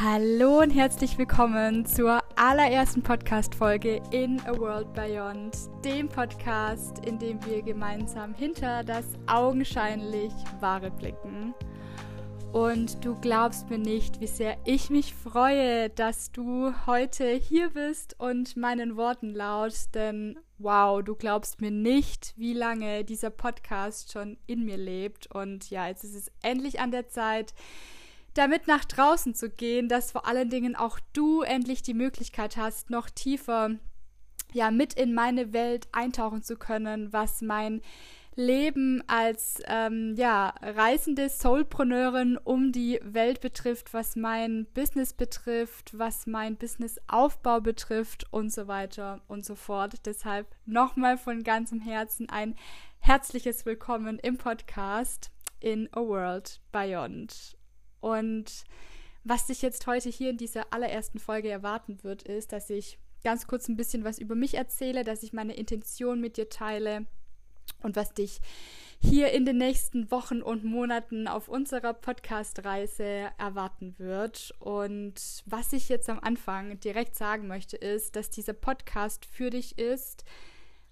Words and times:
Hallo 0.00 0.60
und 0.60 0.70
herzlich 0.70 1.18
willkommen 1.18 1.84
zur 1.84 2.22
allerersten 2.36 3.02
Podcast-Folge 3.02 4.00
in 4.12 4.40
A 4.42 4.56
World 4.56 4.92
Beyond, 4.92 5.56
dem 5.84 6.08
Podcast, 6.08 7.04
in 7.04 7.18
dem 7.18 7.44
wir 7.44 7.62
gemeinsam 7.62 8.32
hinter 8.32 8.84
das 8.84 9.04
augenscheinlich 9.26 10.32
Wahre 10.60 10.92
blicken. 10.92 11.52
Und 12.52 13.04
du 13.04 13.16
glaubst 13.16 13.70
mir 13.70 13.78
nicht, 13.78 14.20
wie 14.20 14.28
sehr 14.28 14.56
ich 14.64 14.88
mich 14.88 15.14
freue, 15.14 15.90
dass 15.90 16.30
du 16.30 16.72
heute 16.86 17.32
hier 17.32 17.70
bist 17.70 18.14
und 18.20 18.56
meinen 18.56 18.96
Worten 18.96 19.30
laut, 19.30 19.74
denn 19.94 20.38
wow, 20.58 21.02
du 21.02 21.16
glaubst 21.16 21.60
mir 21.60 21.72
nicht, 21.72 22.34
wie 22.36 22.54
lange 22.54 23.02
dieser 23.02 23.30
Podcast 23.30 24.12
schon 24.12 24.38
in 24.46 24.64
mir 24.64 24.76
lebt. 24.76 25.26
Und 25.34 25.70
ja, 25.70 25.88
jetzt 25.88 26.04
ist 26.04 26.14
es 26.14 26.30
endlich 26.42 26.78
an 26.78 26.92
der 26.92 27.08
Zeit, 27.08 27.52
damit 28.34 28.66
nach 28.66 28.84
draußen 28.84 29.34
zu 29.34 29.50
gehen, 29.50 29.88
dass 29.88 30.12
vor 30.12 30.26
allen 30.26 30.50
Dingen 30.50 30.76
auch 30.76 31.00
du 31.12 31.42
endlich 31.42 31.82
die 31.82 31.94
Möglichkeit 31.94 32.56
hast, 32.56 32.90
noch 32.90 33.10
tiefer 33.10 33.70
ja 34.52 34.70
mit 34.70 34.94
in 34.94 35.14
meine 35.14 35.52
Welt 35.52 35.88
eintauchen 35.92 36.42
zu 36.42 36.56
können, 36.56 37.12
was 37.12 37.42
mein 37.42 37.82
Leben 38.38 39.02
als 39.08 39.60
ähm, 39.66 40.14
ja 40.16 40.54
reisende 40.62 41.28
Soulpreneurin 41.28 42.38
um 42.38 42.70
die 42.70 43.00
Welt 43.02 43.40
betrifft, 43.40 43.92
was 43.92 44.14
mein 44.14 44.66
Business 44.74 45.12
betrifft, 45.12 45.98
was 45.98 46.28
mein 46.28 46.56
Businessaufbau 46.56 47.60
betrifft 47.60 48.32
und 48.32 48.52
so 48.52 48.68
weiter 48.68 49.22
und 49.26 49.44
so 49.44 49.56
fort. 49.56 50.06
Deshalb 50.06 50.46
nochmal 50.66 51.18
von 51.18 51.42
ganzem 51.42 51.80
Herzen 51.80 52.28
ein 52.30 52.54
herzliches 53.00 53.66
Willkommen 53.66 54.20
im 54.20 54.38
Podcast 54.38 55.32
in 55.58 55.88
a 55.92 56.00
World 56.00 56.60
Beyond. 56.70 57.57
Und 58.00 58.64
was 59.24 59.46
dich 59.46 59.62
jetzt 59.62 59.86
heute 59.86 60.08
hier 60.08 60.30
in 60.30 60.36
dieser 60.38 60.72
allerersten 60.72 61.18
Folge 61.18 61.50
erwarten 61.50 62.02
wird, 62.02 62.22
ist, 62.22 62.52
dass 62.52 62.70
ich 62.70 62.98
ganz 63.24 63.46
kurz 63.46 63.68
ein 63.68 63.76
bisschen 63.76 64.04
was 64.04 64.18
über 64.18 64.34
mich 64.34 64.54
erzähle, 64.54 65.04
dass 65.04 65.22
ich 65.22 65.32
meine 65.32 65.54
Intention 65.54 66.20
mit 66.20 66.36
dir 66.36 66.48
teile 66.48 67.06
und 67.82 67.96
was 67.96 68.14
dich 68.14 68.40
hier 69.00 69.32
in 69.32 69.44
den 69.44 69.58
nächsten 69.58 70.10
Wochen 70.10 70.42
und 70.42 70.64
Monaten 70.64 71.28
auf 71.28 71.48
unserer 71.48 71.94
Podcast-Reise 71.94 73.30
erwarten 73.38 73.96
wird. 73.98 74.52
Und 74.58 75.14
was 75.46 75.72
ich 75.72 75.88
jetzt 75.88 76.08
am 76.08 76.18
Anfang 76.18 76.80
direkt 76.80 77.14
sagen 77.14 77.46
möchte, 77.46 77.76
ist, 77.76 78.16
dass 78.16 78.30
dieser 78.30 78.54
Podcast 78.54 79.24
für 79.24 79.50
dich 79.50 79.78
ist, 79.78 80.24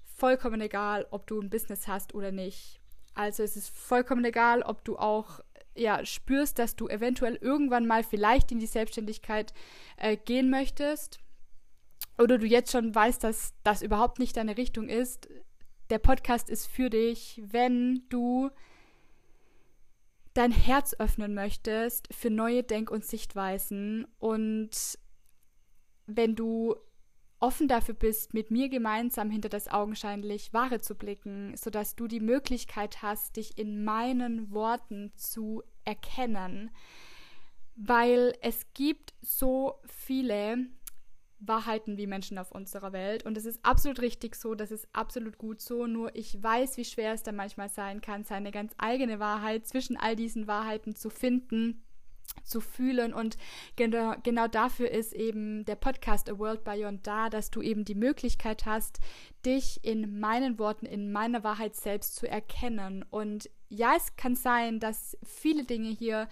vollkommen 0.05 0.61
egal, 0.61 1.07
ob 1.11 1.27
du 1.27 1.41
ein 1.41 1.51
Business 1.51 1.89
hast 1.89 2.15
oder 2.15 2.31
nicht. 2.31 2.81
Also 3.15 3.43
es 3.43 3.57
ist 3.57 3.71
vollkommen 3.71 4.25
egal, 4.25 4.63
ob 4.63 4.85
du 4.85 4.99
auch 4.99 5.41
ja, 5.77 6.05
spürst, 6.05 6.59
dass 6.59 6.77
du 6.77 6.89
eventuell 6.89 7.37
irgendwann 7.37 7.87
mal 7.87 8.03
vielleicht 8.03 8.53
in 8.53 8.59
die 8.59 8.67
Selbstständigkeit 8.67 9.53
äh, 9.97 10.17
gehen 10.17 10.51
möchtest 10.51 11.19
oder 12.19 12.39
du 12.39 12.47
jetzt 12.47 12.73
schon 12.73 12.95
weißt, 12.95 13.23
dass 13.23 13.55
das 13.63 13.83
überhaupt 13.83 14.19
nicht 14.19 14.37
deine 14.37 14.57
Richtung 14.57 14.89
ist, 14.89 15.29
der 15.91 15.99
Podcast 15.99 16.51
ist 16.51 16.67
für 16.67 16.91
dich, 16.91 17.43
wenn 17.45 18.03
du 18.09 18.51
dein 20.35 20.53
Herz 20.53 20.95
öffnen 20.99 21.35
möchtest 21.35 22.13
für 22.13 22.31
neue 22.31 22.63
Denk- 22.63 22.91
und 22.91 23.05
Sichtweisen 23.05 24.07
und 24.19 24.99
wenn 26.07 26.35
du 26.35 26.77
offen 27.39 27.69
dafür 27.69 27.95
bist, 27.95 28.35
mit 28.35 28.51
mir 28.51 28.69
gemeinsam 28.69 29.31
hinter 29.31 29.49
das 29.49 29.69
augenscheinlich 29.69 30.53
Wahre 30.53 30.81
zu 30.81 30.95
blicken, 30.95 31.55
sodass 31.57 31.95
du 31.95 32.09
die 32.09 32.21
Möglichkeit 32.21 33.03
hast, 33.03 33.37
dich 33.37 33.59
in 33.59 33.85
meinen 33.85 34.51
Worten 34.51 35.13
zu 35.17 35.63
erkennen. 35.85 36.71
Weil 37.75 38.35
es 38.41 38.73
gibt 38.73 39.13
so 39.21 39.81
viele 39.87 40.67
Wahrheiten 41.39 41.99
wie 41.99 42.07
Menschen 42.07 42.39
auf 42.39 42.53
unserer 42.53 42.93
Welt. 42.93 43.25
Und 43.25 43.37
es 43.37 43.45
ist 43.45 43.63
absolut 43.63 44.01
richtig 44.01 44.35
so, 44.35 44.55
das 44.55 44.71
ist 44.71 44.89
absolut 44.95 45.37
gut 45.37 45.61
so. 45.61 45.87
Nur 45.87 46.17
ich 46.17 46.43
weiß, 46.43 46.79
wie 46.79 46.85
schwer 46.87 47.13
es 47.13 47.23
da 47.23 47.33
manchmal 47.33 47.69
sein 47.69 48.01
kann, 48.01 48.25
seine 48.25 48.51
ganz 48.51 48.73
eigene 48.79 49.19
Wahrheit 49.19 49.67
zwischen 49.67 49.99
all 49.99 50.17
diesen 50.17 50.47
Wahrheiten 50.47 50.95
zu 50.95 51.11
finden 51.11 51.83
zu 52.45 52.61
fühlen. 52.61 53.13
Und 53.13 53.37
genau, 53.77 54.15
genau 54.23 54.49
dafür 54.49 54.91
ist 54.91 55.13
eben 55.13 55.65
der 55.65 55.77
Podcast 55.77 56.31
A 56.31 56.39
World 56.39 56.65
Beyond 56.65 57.07
da, 57.07 57.31
dass 57.31 57.51
du 57.51 57.63
eben 57.63 57.85
die 57.85 57.95
Möglichkeit 57.95 58.67
hast, 58.67 58.99
dich 59.45 59.81
in 59.83 60.19
meinen 60.19 60.59
Worten, 60.59 60.87
in 60.87 61.13
meiner 61.13 61.45
Wahrheit 61.45 61.77
selbst 61.77 62.17
zu 62.17 62.29
erkennen. 62.29 63.05
Und 63.11 63.49
ja, 63.69 63.95
es 63.97 64.17
kann 64.17 64.37
sein, 64.37 64.79
dass 64.79 65.17
viele 65.25 65.65
Dinge 65.65 65.89
hier 65.89 66.29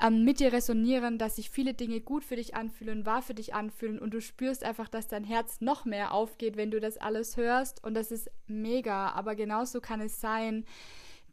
ähm, 0.00 0.24
mit 0.24 0.40
dir 0.40 0.52
resonieren, 0.52 1.18
dass 1.18 1.36
sich 1.36 1.50
viele 1.50 1.74
Dinge 1.74 2.00
gut 2.00 2.24
für 2.24 2.36
dich 2.36 2.54
anfühlen, 2.54 3.06
wahr 3.06 3.22
für 3.22 3.34
dich 3.34 3.54
anfühlen 3.54 3.98
und 3.98 4.12
du 4.12 4.20
spürst 4.20 4.64
einfach, 4.64 4.88
dass 4.88 5.06
dein 5.06 5.24
Herz 5.24 5.60
noch 5.60 5.84
mehr 5.84 6.12
aufgeht, 6.12 6.56
wenn 6.56 6.70
du 6.70 6.80
das 6.80 6.98
alles 6.98 7.36
hörst. 7.36 7.82
Und 7.84 7.94
das 7.94 8.10
ist 8.10 8.30
mega. 8.46 9.10
Aber 9.12 9.34
genauso 9.34 9.80
kann 9.80 10.00
es 10.00 10.20
sein, 10.20 10.64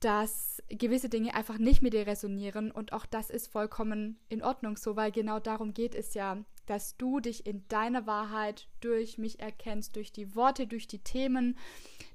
dass 0.02 0.62
gewisse 0.68 1.10
Dinge 1.10 1.36
einfach 1.36 1.58
nicht 1.58 1.82
mit 1.82 1.94
dir 1.94 2.08
resonieren 2.08 2.72
und 2.72 2.92
auch 2.92 3.06
das 3.06 3.30
ist 3.30 3.52
vollkommen 3.52 4.20
in 4.30 4.44
Ordnung 4.44 4.76
so, 4.76 4.96
weil 4.96 5.12
genau 5.12 5.40
darum 5.40 5.74
geht 5.74 5.96
es 5.96 6.14
ja, 6.16 6.44
dass 6.66 6.98
du 6.98 7.20
dich 7.20 7.46
in 7.46 7.68
deiner 7.68 8.08
Wahrheit 8.08 8.68
durch 8.80 9.18
mich 9.18 9.40
erkennst, 9.40 9.96
durch 9.96 10.12
die 10.12 10.36
Worte, 10.36 10.68
durch 10.68 10.88
die 10.88 11.04
Themen, 11.04 11.58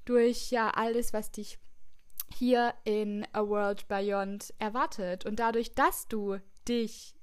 durch 0.05 0.51
ja 0.51 0.69
alles, 0.71 1.13
was 1.13 1.31
dich 1.31 1.59
hier 2.33 2.73
in 2.83 3.25
A 3.31 3.47
World 3.47 3.87
Beyond 3.87 4.53
erwartet. 4.59 5.25
Und 5.25 5.39
dadurch, 5.39 5.73
dass 5.73 6.07
du 6.07 6.37
dich 6.67 7.15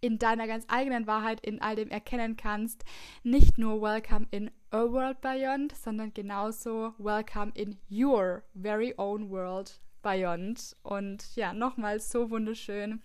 in 0.00 0.18
deiner 0.18 0.46
ganz 0.46 0.64
eigenen 0.68 1.06
Wahrheit 1.06 1.40
in 1.40 1.62
all 1.62 1.74
dem 1.74 1.88
erkennen 1.88 2.36
kannst, 2.36 2.84
nicht 3.22 3.56
nur 3.56 3.80
Welcome 3.80 4.26
in 4.30 4.50
a 4.70 4.82
World 4.82 5.20
Beyond, 5.22 5.74
sondern 5.74 6.12
genauso 6.12 6.94
Welcome 6.98 7.52
in 7.54 7.78
your 7.90 8.44
very 8.54 8.92
own 8.98 9.30
world 9.30 9.80
Beyond. 10.06 10.76
Und 10.84 11.34
ja, 11.34 11.52
nochmal 11.52 11.98
so 11.98 12.30
wunderschön, 12.30 13.02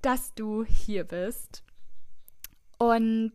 dass 0.00 0.32
du 0.34 0.64
hier 0.64 1.02
bist. 1.02 1.64
Und 2.78 3.34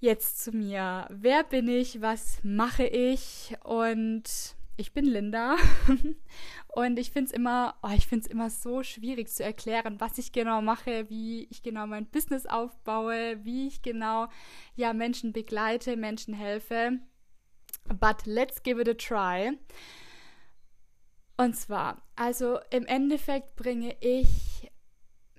jetzt 0.00 0.42
zu 0.42 0.52
mir. 0.52 1.06
Wer 1.10 1.44
bin 1.44 1.68
ich? 1.68 2.00
Was 2.00 2.38
mache 2.42 2.86
ich? 2.86 3.54
Und 3.62 4.56
ich 4.78 4.94
bin 4.94 5.04
Linda. 5.04 5.56
Und 6.68 6.98
ich 6.98 7.10
finde 7.10 7.28
es 7.28 7.36
immer, 7.36 7.74
oh, 7.82 7.90
immer 8.30 8.48
so 8.48 8.82
schwierig 8.82 9.28
zu 9.28 9.44
erklären, 9.44 10.00
was 10.00 10.16
ich 10.16 10.32
genau 10.32 10.62
mache, 10.62 11.10
wie 11.10 11.44
ich 11.50 11.62
genau 11.62 11.86
mein 11.86 12.06
Business 12.06 12.46
aufbaue, 12.46 13.44
wie 13.44 13.66
ich 13.66 13.82
genau 13.82 14.28
ja 14.76 14.94
Menschen 14.94 15.34
begleite, 15.34 15.96
Menschen 15.98 16.32
helfe. 16.32 17.00
But 18.00 18.24
let's 18.24 18.62
give 18.62 18.80
it 18.80 18.88
a 18.88 18.94
try. 18.94 19.58
Und 21.36 21.56
zwar, 21.56 22.02
also 22.14 22.58
im 22.70 22.86
Endeffekt 22.86 23.56
bringe 23.56 23.96
ich 24.00 24.70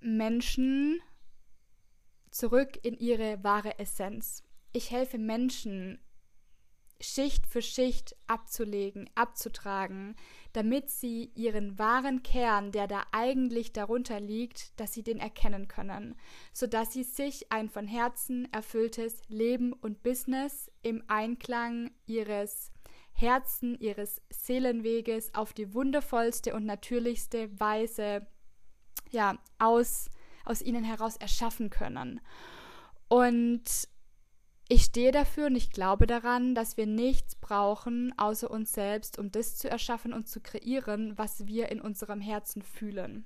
Menschen 0.02 1.02
zurück 2.32 2.78
in 2.84 2.98
ihre 2.98 3.44
wahre 3.44 3.80
Essenz. 3.80 4.44
Ich 4.74 4.92
helfe 4.92 5.18
Menschen, 5.18 6.00
Schicht 7.02 7.46
für 7.48 7.62
Schicht 7.62 8.16
abzulegen, 8.28 9.10
abzutragen, 9.16 10.16
damit 10.54 10.90
sie 10.90 11.32
ihren 11.36 11.78
wahren 11.78 12.24
Kern, 12.24 12.72
der 12.72 12.88
da 12.88 13.04
eigentlich 13.12 13.74
darunter 13.74 14.20
liegt, 14.20 14.80
dass 14.80 14.94
sie 14.94 15.04
den 15.04 15.20
erkennen 15.20 15.68
können, 15.68 16.16
sodass 16.54 16.94
sie 16.94 17.04
sich 17.04 17.52
ein 17.52 17.70
von 17.70 17.88
Herzen 17.88 18.48
erfülltes 18.54 19.22
Leben 19.28 19.74
und 19.74 20.04
Business 20.04 20.72
im 20.84 21.04
Einklang 21.08 21.92
ihres 22.06 22.72
Herzen 23.16 23.80
ihres 23.80 24.22
Seelenweges 24.30 25.34
auf 25.34 25.54
die 25.54 25.74
wundervollste 25.74 26.54
und 26.54 26.66
natürlichste 26.66 27.60
Weise 27.60 28.28
ja, 29.10 29.38
aus, 29.58 30.10
aus 30.44 30.62
ihnen 30.62 30.84
heraus 30.84 31.16
erschaffen 31.16 31.70
können. 31.70 32.20
Und 33.08 33.88
ich 34.68 34.84
stehe 34.84 35.12
dafür 35.12 35.46
und 35.46 35.56
ich 35.56 35.70
glaube 35.70 36.08
daran, 36.08 36.56
dass 36.56 36.76
wir 36.76 36.88
nichts 36.88 37.36
brauchen 37.36 38.14
außer 38.18 38.50
uns 38.52 38.74
selbst, 38.74 39.18
um 39.18 39.32
das 39.32 39.56
zu 39.56 39.70
erschaffen 39.70 40.12
und 40.12 40.28
zu 40.28 40.42
kreieren, 40.42 41.18
was 41.18 41.48
wir 41.48 41.70
in 41.70 41.80
unserem 41.80 42.20
Herzen 42.20 42.64
fühlen. 42.64 43.26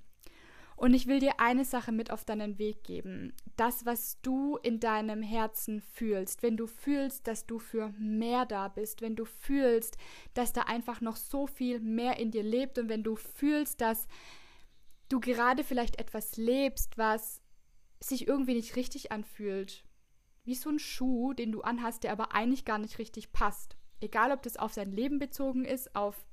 Und 0.80 0.94
ich 0.94 1.08
will 1.08 1.20
dir 1.20 1.42
eine 1.42 1.66
Sache 1.66 1.92
mit 1.92 2.10
auf 2.10 2.24
deinen 2.24 2.58
Weg 2.58 2.86
geben. 2.86 3.34
Das, 3.58 3.86
was 3.86 4.22
du 4.22 4.56
in 4.64 4.80
deinem 4.80 5.22
Herzen 5.22 5.82
fühlst, 5.82 6.42
wenn 6.42 6.56
du 6.56 6.68
fühlst, 6.68 7.28
dass 7.28 7.46
du 7.46 7.60
für 7.60 7.90
mehr 8.00 8.46
da 8.46 8.70
bist, 8.70 9.02
wenn 9.02 9.18
du 9.18 9.26
fühlst, 9.26 9.98
dass 10.36 10.54
da 10.54 10.62
einfach 10.62 11.02
noch 11.02 11.18
so 11.18 11.48
viel 11.48 11.82
mehr 11.82 12.18
in 12.18 12.32
dir 12.32 12.44
lebt 12.44 12.80
und 12.80 12.88
wenn 12.88 13.04
du 13.04 13.18
fühlst, 13.18 13.82
dass 13.82 14.08
du 15.10 15.20
gerade 15.20 15.66
vielleicht 15.66 16.00
etwas 16.00 16.38
lebst, 16.38 16.98
was 16.98 17.42
sich 18.00 18.26
irgendwie 18.26 18.54
nicht 18.54 18.78
richtig 18.78 19.12
anfühlt. 19.12 19.84
Wie 20.46 20.56
so 20.56 20.70
ein 20.70 20.80
Schuh, 20.80 21.34
den 21.34 21.52
du 21.52 21.60
anhast, 21.60 22.06
der 22.06 22.14
aber 22.14 22.34
eigentlich 22.34 22.64
gar 22.64 22.78
nicht 22.78 23.00
richtig 23.00 23.34
passt. 23.34 23.76
Egal, 24.00 24.32
ob 24.32 24.44
das 24.44 24.56
auf 24.56 24.76
dein 24.76 24.94
Leben 24.94 25.20
bezogen 25.20 25.66
ist, 25.66 25.94
auf 25.94 26.26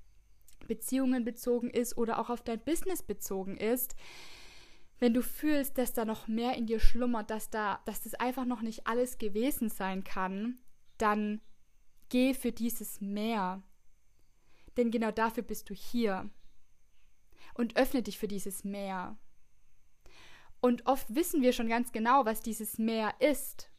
Beziehungen 0.69 1.25
bezogen 1.25 1.69
ist 1.69 1.98
oder 1.98 2.20
auch 2.20 2.31
auf 2.31 2.43
dein 2.43 2.60
Business 2.60 3.02
bezogen 3.02 3.56
ist 3.56 3.96
wenn 4.98 5.14
du 5.14 5.22
fühlst, 5.22 5.78
dass 5.78 5.93
da 5.93 6.04
noch 6.04 6.26
mehr 6.26 6.56
in 6.56 6.66
dir 6.66 6.81
schlummert, 6.81 7.31
dass 7.31 7.50
da, 7.50 7.81
dass 7.84 8.02
das 8.02 8.14
einfach 8.14 8.44
noch 8.44 8.62
nicht 8.62 8.87
alles 8.87 9.19
gewesen 9.19 9.69
sein 9.69 10.04
kann, 10.04 10.58
dann 10.98 11.40
geh 12.08 12.34
für 12.34 12.52
dieses 12.52 13.00
Meer. 13.00 13.62
Denn 14.76 14.90
genau 14.90 15.10
dafür 15.10 15.43
bist 15.43 15.69
du 15.70 15.75
hier. 15.75 16.31
Und 17.54 17.76
öffne 17.76 18.02
dich 18.02 18.19
für 18.19 18.28
dieses 18.28 18.64
Meer. 18.64 19.16
Und 20.60 20.87
oft 20.87 21.14
wissen 21.14 21.43
wir 21.43 21.52
schon 21.52 21.69
ganz 21.69 21.93
genau, 21.93 22.25
was 22.25 22.40
dieses 22.40 22.78
Meer 22.78 23.14
ist 23.20 23.70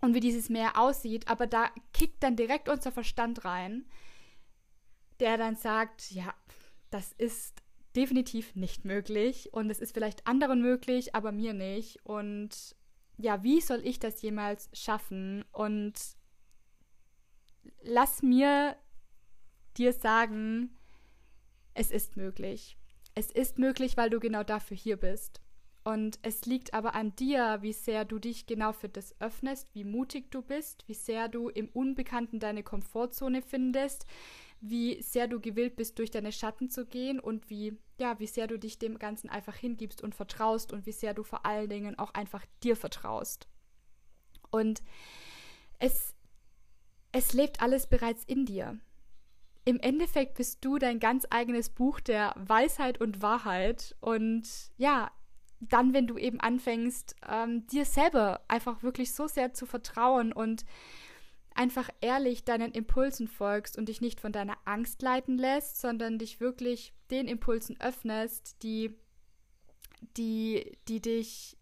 und 0.00 0.14
wie 0.14 0.20
dieses 0.20 0.48
Meer 0.48 0.78
aussieht, 0.78 1.28
aber 1.28 1.46
da 1.46 1.70
kickt 1.92 2.22
dann 2.22 2.36
direkt 2.36 2.68
unser 2.68 2.92
Verstand 2.92 3.44
rein, 3.44 3.86
der 5.18 5.36
dann 5.36 5.56
sagt, 5.56 6.10
ja, 6.10 6.34
das 6.90 7.12
ist 7.12 7.59
definitiv 7.96 8.54
nicht 8.54 8.84
möglich 8.84 9.52
und 9.52 9.70
es 9.70 9.80
ist 9.80 9.94
vielleicht 9.94 10.26
anderen 10.26 10.62
möglich, 10.62 11.14
aber 11.14 11.32
mir 11.32 11.54
nicht. 11.54 12.04
Und 12.04 12.76
ja, 13.16 13.42
wie 13.42 13.60
soll 13.60 13.84
ich 13.84 13.98
das 13.98 14.22
jemals 14.22 14.70
schaffen? 14.72 15.44
Und 15.52 15.94
lass 17.82 18.22
mir 18.22 18.76
dir 19.76 19.92
sagen, 19.92 20.76
es 21.74 21.90
ist 21.90 22.16
möglich. 22.16 22.76
Es 23.14 23.30
ist 23.30 23.58
möglich, 23.58 23.96
weil 23.96 24.10
du 24.10 24.20
genau 24.20 24.42
dafür 24.42 24.76
hier 24.76 24.96
bist. 24.96 25.40
Und 25.90 26.20
es 26.22 26.46
liegt 26.46 26.72
aber 26.72 26.94
an 26.94 27.16
dir, 27.16 27.58
wie 27.62 27.72
sehr 27.72 28.04
du 28.04 28.20
dich 28.20 28.46
genau 28.46 28.72
für 28.72 28.88
das 28.88 29.20
öffnest, 29.20 29.74
wie 29.74 29.82
mutig 29.82 30.30
du 30.30 30.40
bist, 30.40 30.86
wie 30.86 30.94
sehr 30.94 31.26
du 31.26 31.48
im 31.48 31.68
Unbekannten 31.68 32.38
deine 32.38 32.62
Komfortzone 32.62 33.42
findest, 33.42 34.06
wie 34.60 35.02
sehr 35.02 35.26
du 35.26 35.40
gewillt 35.40 35.74
bist, 35.74 35.98
durch 35.98 36.12
deine 36.12 36.30
Schatten 36.30 36.70
zu 36.70 36.86
gehen 36.86 37.18
und 37.18 37.50
wie, 37.50 37.76
ja, 37.98 38.20
wie 38.20 38.28
sehr 38.28 38.46
du 38.46 38.56
dich 38.56 38.78
dem 38.78 39.00
Ganzen 39.00 39.28
einfach 39.30 39.56
hingibst 39.56 40.00
und 40.00 40.14
vertraust 40.14 40.72
und 40.72 40.86
wie 40.86 40.92
sehr 40.92 41.12
du 41.12 41.24
vor 41.24 41.44
allen 41.44 41.68
Dingen 41.68 41.98
auch 41.98 42.14
einfach 42.14 42.46
dir 42.62 42.76
vertraust. 42.76 43.48
Und 44.52 44.84
es, 45.80 46.14
es 47.10 47.32
lebt 47.32 47.62
alles 47.62 47.88
bereits 47.88 48.22
in 48.22 48.46
dir. 48.46 48.78
Im 49.64 49.80
Endeffekt 49.80 50.34
bist 50.34 50.64
du 50.64 50.78
dein 50.78 51.00
ganz 51.00 51.26
eigenes 51.30 51.68
Buch 51.68 51.98
der 51.98 52.32
Weisheit 52.36 53.00
und 53.00 53.22
Wahrheit. 53.22 53.96
Und 54.00 54.46
ja, 54.76 55.10
dann, 55.60 55.92
wenn 55.92 56.06
du 56.06 56.16
eben 56.16 56.40
anfängst, 56.40 57.16
ähm, 57.28 57.66
dir 57.66 57.84
selber 57.84 58.40
einfach 58.48 58.82
wirklich 58.82 59.12
so 59.12 59.28
sehr 59.28 59.52
zu 59.52 59.66
vertrauen 59.66 60.32
und 60.32 60.64
einfach 61.54 61.90
ehrlich 62.00 62.44
deinen 62.44 62.72
Impulsen 62.72 63.28
folgst 63.28 63.76
und 63.76 63.88
dich 63.88 64.00
nicht 64.00 64.20
von 64.20 64.32
deiner 64.32 64.56
Angst 64.64 65.02
leiten 65.02 65.36
lässt, 65.36 65.80
sondern 65.80 66.18
dich 66.18 66.40
wirklich 66.40 66.94
den 67.10 67.28
Impulsen 67.28 67.78
öffnest, 67.80 68.62
die, 68.62 68.96
die, 70.16 70.78
die 70.88 71.00
dich 71.00 71.56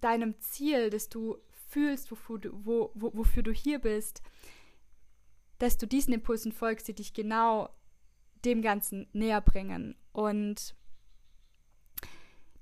deinem 0.00 0.40
Ziel, 0.40 0.90
das 0.90 1.08
du 1.08 1.38
fühlst, 1.68 2.10
wofür 2.10 2.38
du, 2.38 2.64
wo, 2.64 2.90
wo, 2.94 3.12
wofür 3.14 3.42
du 3.42 3.52
hier 3.52 3.78
bist, 3.78 4.22
dass 5.58 5.76
du 5.76 5.86
diesen 5.86 6.14
Impulsen 6.14 6.52
folgst, 6.52 6.88
die 6.88 6.94
dich 6.94 7.12
genau 7.14 7.68
dem 8.44 8.62
Ganzen 8.62 9.08
näher 9.12 9.40
bringen. 9.40 9.96
Und 10.12 10.74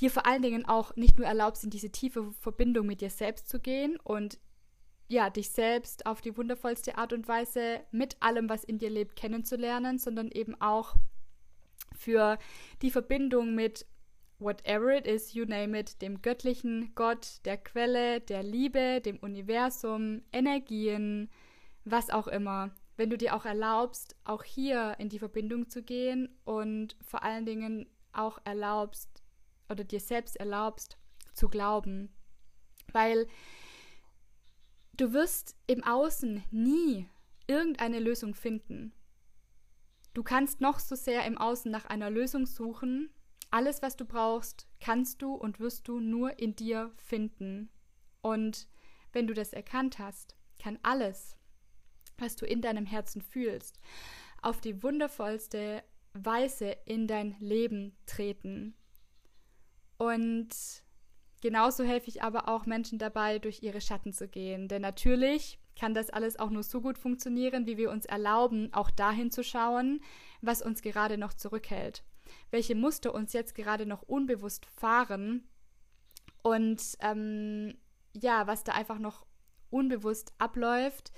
dir 0.01 0.11
vor 0.11 0.27
allen 0.27 0.43
Dingen 0.43 0.67
auch 0.67 0.95
nicht 0.97 1.19
nur 1.19 1.27
erlaubst, 1.27 1.65
in 1.65 1.71
diese 1.71 1.91
tiefe 1.91 2.33
Verbindung 2.41 2.87
mit 2.87 3.01
dir 3.01 3.11
selbst 3.11 3.49
zu 3.49 3.61
gehen 3.61 3.99
und 4.03 4.39
ja, 5.09 5.31
dich 5.31 5.51
selbst 5.51 6.07
auf 6.07 6.21
die 6.21 6.37
wundervollste 6.37 6.99
Art 6.99 7.13
und 7.13 7.29
Weise 7.29 7.81
mit 7.93 8.17
allem, 8.21 8.49
was 8.49 8.65
in 8.65 8.79
dir 8.79 8.91
lebt, 8.91 9.15
kennenzulernen, 9.17 9.99
sondern 9.99 10.31
eben 10.31 10.61
auch 10.61 10.97
für 11.97 12.39
die 12.83 12.91
Verbindung 12.91 13.55
mit 13.55 13.87
whatever 14.39 14.97
it 14.97 15.07
is, 15.07 15.33
you 15.33 15.45
name 15.45 15.79
it, 15.79 16.03
dem 16.03 16.23
göttlichen 16.23 16.93
Gott, 16.95 17.41
der 17.45 17.57
Quelle, 17.57 18.21
der 18.21 18.43
Liebe, 18.43 19.01
dem 19.01 19.17
Universum, 19.19 20.23
Energien, 20.33 21.31
was 21.85 22.11
auch 22.11 22.27
immer. 22.27 22.75
Wenn 22.97 23.11
du 23.11 23.17
dir 23.17 23.35
auch 23.35 23.45
erlaubst, 23.45 24.17
auch 24.25 24.43
hier 24.43 24.97
in 24.99 25.09
die 25.09 25.19
Verbindung 25.19 25.69
zu 25.69 25.83
gehen 25.83 26.29
und 26.45 26.97
vor 27.07 27.23
allen 27.23 27.47
Dingen 27.47 27.89
auch 28.13 28.39
erlaubst 28.45 29.16
oder 29.69 29.85
dir 29.85 30.01
selbst 30.01 30.37
erlaubst 30.37 30.99
zu 31.35 31.49
glauben. 31.49 32.13
Weil 32.93 33.27
Du 34.97 35.13
wirst 35.13 35.57
im 35.67 35.85
Außen 35.85 36.43
nie 36.51 37.07
irgendeine 37.47 37.99
Lösung 37.99 38.35
finden. 38.35 38.95
Du 40.15 40.23
kannst 40.23 40.63
noch 40.63 40.79
so 40.79 40.95
sehr 40.95 41.27
im 41.27 41.37
Außen 41.37 41.71
nach 41.71 41.85
einer 41.85 42.09
Lösung 42.09 42.47
suchen. 42.47 43.11
Alles, 43.51 43.83
was 43.83 43.97
du 43.97 44.07
brauchst, 44.07 44.67
kannst 44.81 45.21
du 45.21 45.35
und 45.35 45.61
wirst 45.61 45.87
du 45.87 46.01
nur 46.01 46.39
in 46.39 46.57
dir 46.57 46.93
finden. 46.97 47.69
Und 48.23 48.69
wenn 49.13 49.27
du 49.27 49.35
das 49.35 49.53
erkannt 49.53 49.99
hast, 49.99 50.35
kann 50.59 50.79
alles, 50.83 51.37
was 52.17 52.35
du 52.35 52.47
in 52.47 52.63
deinem 52.63 52.87
Herzen 52.87 53.21
fühlst, 53.21 53.79
auf 54.41 54.63
die 54.63 54.83
wundervollste 54.83 55.85
Weise 56.15 56.75
in 56.87 57.07
dein 57.07 57.37
Leben 57.39 57.95
treten. 58.07 58.75
Und 59.99 60.49
Genauso 61.47 61.85
helfe 61.85 62.09
ich 62.09 62.23
aber 62.23 62.49
auch 62.49 62.67
Menschen 62.67 62.99
dabei, 62.99 63.39
durch 63.39 63.63
ihre 63.63 63.81
Schatten 63.81 64.13
zu 64.13 64.27
gehen. 64.27 64.69
Denn 64.69 64.83
natürlich 64.83 65.61
kann 65.79 65.95
das 65.95 66.11
alles 66.11 66.39
auch 66.39 66.51
nur 66.51 66.63
so 66.63 66.81
gut 66.81 66.99
funktionieren, 66.99 67.67
wie 67.67 67.77
wir 67.77 67.91
uns 67.91 68.07
erlauben, 68.07 68.73
auch 68.73 68.91
dahin 68.91 69.31
zu 69.31 69.45
schauen, 69.45 70.01
was 70.41 70.63
uns 70.63 70.83
gerade 70.83 71.19
noch 71.19 71.35
zurückhält. 71.35 72.03
Welche 72.51 72.75
Muster 72.75 73.15
uns 73.15 73.33
jetzt 73.33 73.55
gerade 73.55 73.87
noch 73.87 74.03
unbewusst 74.03 74.67
fahren 74.67 75.47
und 76.43 76.83
ähm, 77.01 77.77
ja, 78.15 78.47
was 78.47 78.65
da 78.65 78.73
einfach 78.73 78.99
noch 78.99 79.27
unbewusst 79.71 80.33
abläuft, 80.39 81.13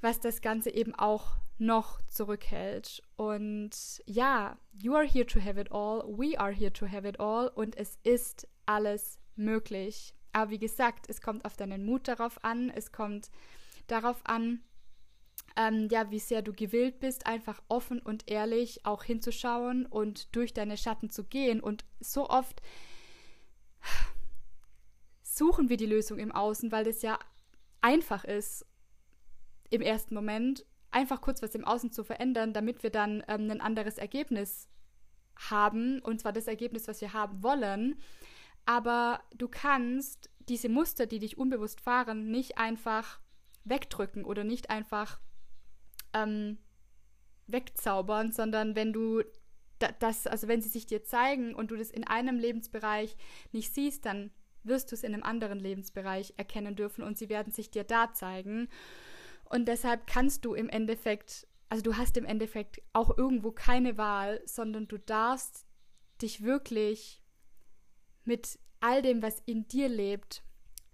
was 0.00 0.18
das 0.18 0.40
Ganze 0.40 0.70
eben 0.70 0.94
auch 0.94 1.36
noch 1.58 2.00
zurückhält. 2.06 3.02
Und 3.16 4.02
ja, 4.06 4.58
you 4.72 4.94
are 4.94 5.06
here 5.06 5.26
to 5.26 5.40
have 5.40 5.60
it 5.60 5.70
all, 5.70 6.02
we 6.06 6.38
are 6.38 6.52
here 6.52 6.72
to 6.72 6.86
have 6.90 7.08
it 7.08 7.20
all 7.20 7.48
und 7.48 7.76
es 7.76 7.98
ist 8.02 8.48
alles 8.66 9.18
möglich. 9.36 10.14
Aber 10.32 10.50
wie 10.50 10.58
gesagt, 10.58 11.06
es 11.08 11.20
kommt 11.20 11.44
auf 11.44 11.56
deinen 11.56 11.84
Mut 11.84 12.08
darauf 12.08 12.42
an, 12.44 12.70
es 12.70 12.90
kommt 12.90 13.30
darauf 13.86 14.20
an, 14.24 14.62
ähm, 15.56 15.88
ja, 15.90 16.10
wie 16.10 16.18
sehr 16.18 16.42
du 16.42 16.52
gewillt 16.52 16.98
bist, 16.98 17.26
einfach 17.26 17.62
offen 17.68 18.00
und 18.00 18.28
ehrlich 18.28 18.84
auch 18.84 19.04
hinzuschauen 19.04 19.86
und 19.86 20.34
durch 20.34 20.52
deine 20.52 20.76
Schatten 20.76 21.10
zu 21.10 21.24
gehen. 21.24 21.60
Und 21.60 21.84
so 22.00 22.28
oft 22.28 22.60
suchen 25.22 25.68
wir 25.68 25.76
die 25.76 25.86
Lösung 25.86 26.18
im 26.18 26.32
Außen, 26.32 26.72
weil 26.72 26.84
das 26.84 27.02
ja 27.02 27.18
einfach 27.80 28.24
ist 28.24 28.66
im 29.70 29.82
ersten 29.82 30.14
Moment, 30.14 30.64
einfach 30.94 31.20
kurz 31.20 31.42
was 31.42 31.54
im 31.54 31.64
Außen 31.64 31.90
zu 31.90 32.04
verändern, 32.04 32.52
damit 32.52 32.82
wir 32.82 32.90
dann 32.90 33.22
ähm, 33.28 33.50
ein 33.50 33.60
anderes 33.60 33.98
Ergebnis 33.98 34.68
haben, 35.36 36.00
und 36.00 36.20
zwar 36.20 36.32
das 36.32 36.46
Ergebnis, 36.46 36.86
was 36.86 37.00
wir 37.00 37.12
haben 37.12 37.42
wollen. 37.42 37.96
Aber 38.64 39.20
du 39.36 39.48
kannst 39.48 40.30
diese 40.48 40.68
Muster, 40.68 41.06
die 41.06 41.18
dich 41.18 41.36
unbewusst 41.36 41.80
fahren, 41.80 42.30
nicht 42.30 42.58
einfach 42.58 43.20
wegdrücken 43.64 44.24
oder 44.24 44.44
nicht 44.44 44.70
einfach 44.70 45.20
ähm, 46.12 46.58
wegzaubern, 47.46 48.30
sondern 48.30 48.76
wenn 48.76 48.92
du 48.92 49.22
das, 49.98 50.26
also 50.26 50.48
wenn 50.48 50.62
sie 50.62 50.68
sich 50.68 50.86
dir 50.86 51.02
zeigen 51.02 51.54
und 51.54 51.70
du 51.70 51.76
das 51.76 51.90
in 51.90 52.06
einem 52.06 52.38
Lebensbereich 52.38 53.16
nicht 53.52 53.74
siehst, 53.74 54.06
dann 54.06 54.30
wirst 54.62 54.92
du 54.92 54.94
es 54.94 55.02
in 55.02 55.12
einem 55.12 55.24
anderen 55.24 55.58
Lebensbereich 55.58 56.34
erkennen 56.36 56.76
dürfen 56.76 57.02
und 57.02 57.18
sie 57.18 57.28
werden 57.28 57.52
sich 57.52 57.70
dir 57.70 57.84
da 57.84 58.12
zeigen. 58.12 58.68
Und 59.54 59.66
deshalb 59.66 60.08
kannst 60.08 60.44
du 60.44 60.54
im 60.54 60.68
Endeffekt, 60.68 61.46
also 61.68 61.80
du 61.80 61.96
hast 61.96 62.16
im 62.16 62.24
Endeffekt 62.24 62.82
auch 62.92 63.16
irgendwo 63.16 63.52
keine 63.52 63.96
Wahl, 63.96 64.42
sondern 64.46 64.88
du 64.88 64.98
darfst 64.98 65.64
dich 66.20 66.42
wirklich 66.42 67.22
mit 68.24 68.58
all 68.80 69.00
dem, 69.00 69.22
was 69.22 69.40
in 69.46 69.68
dir 69.68 69.88
lebt, 69.88 70.42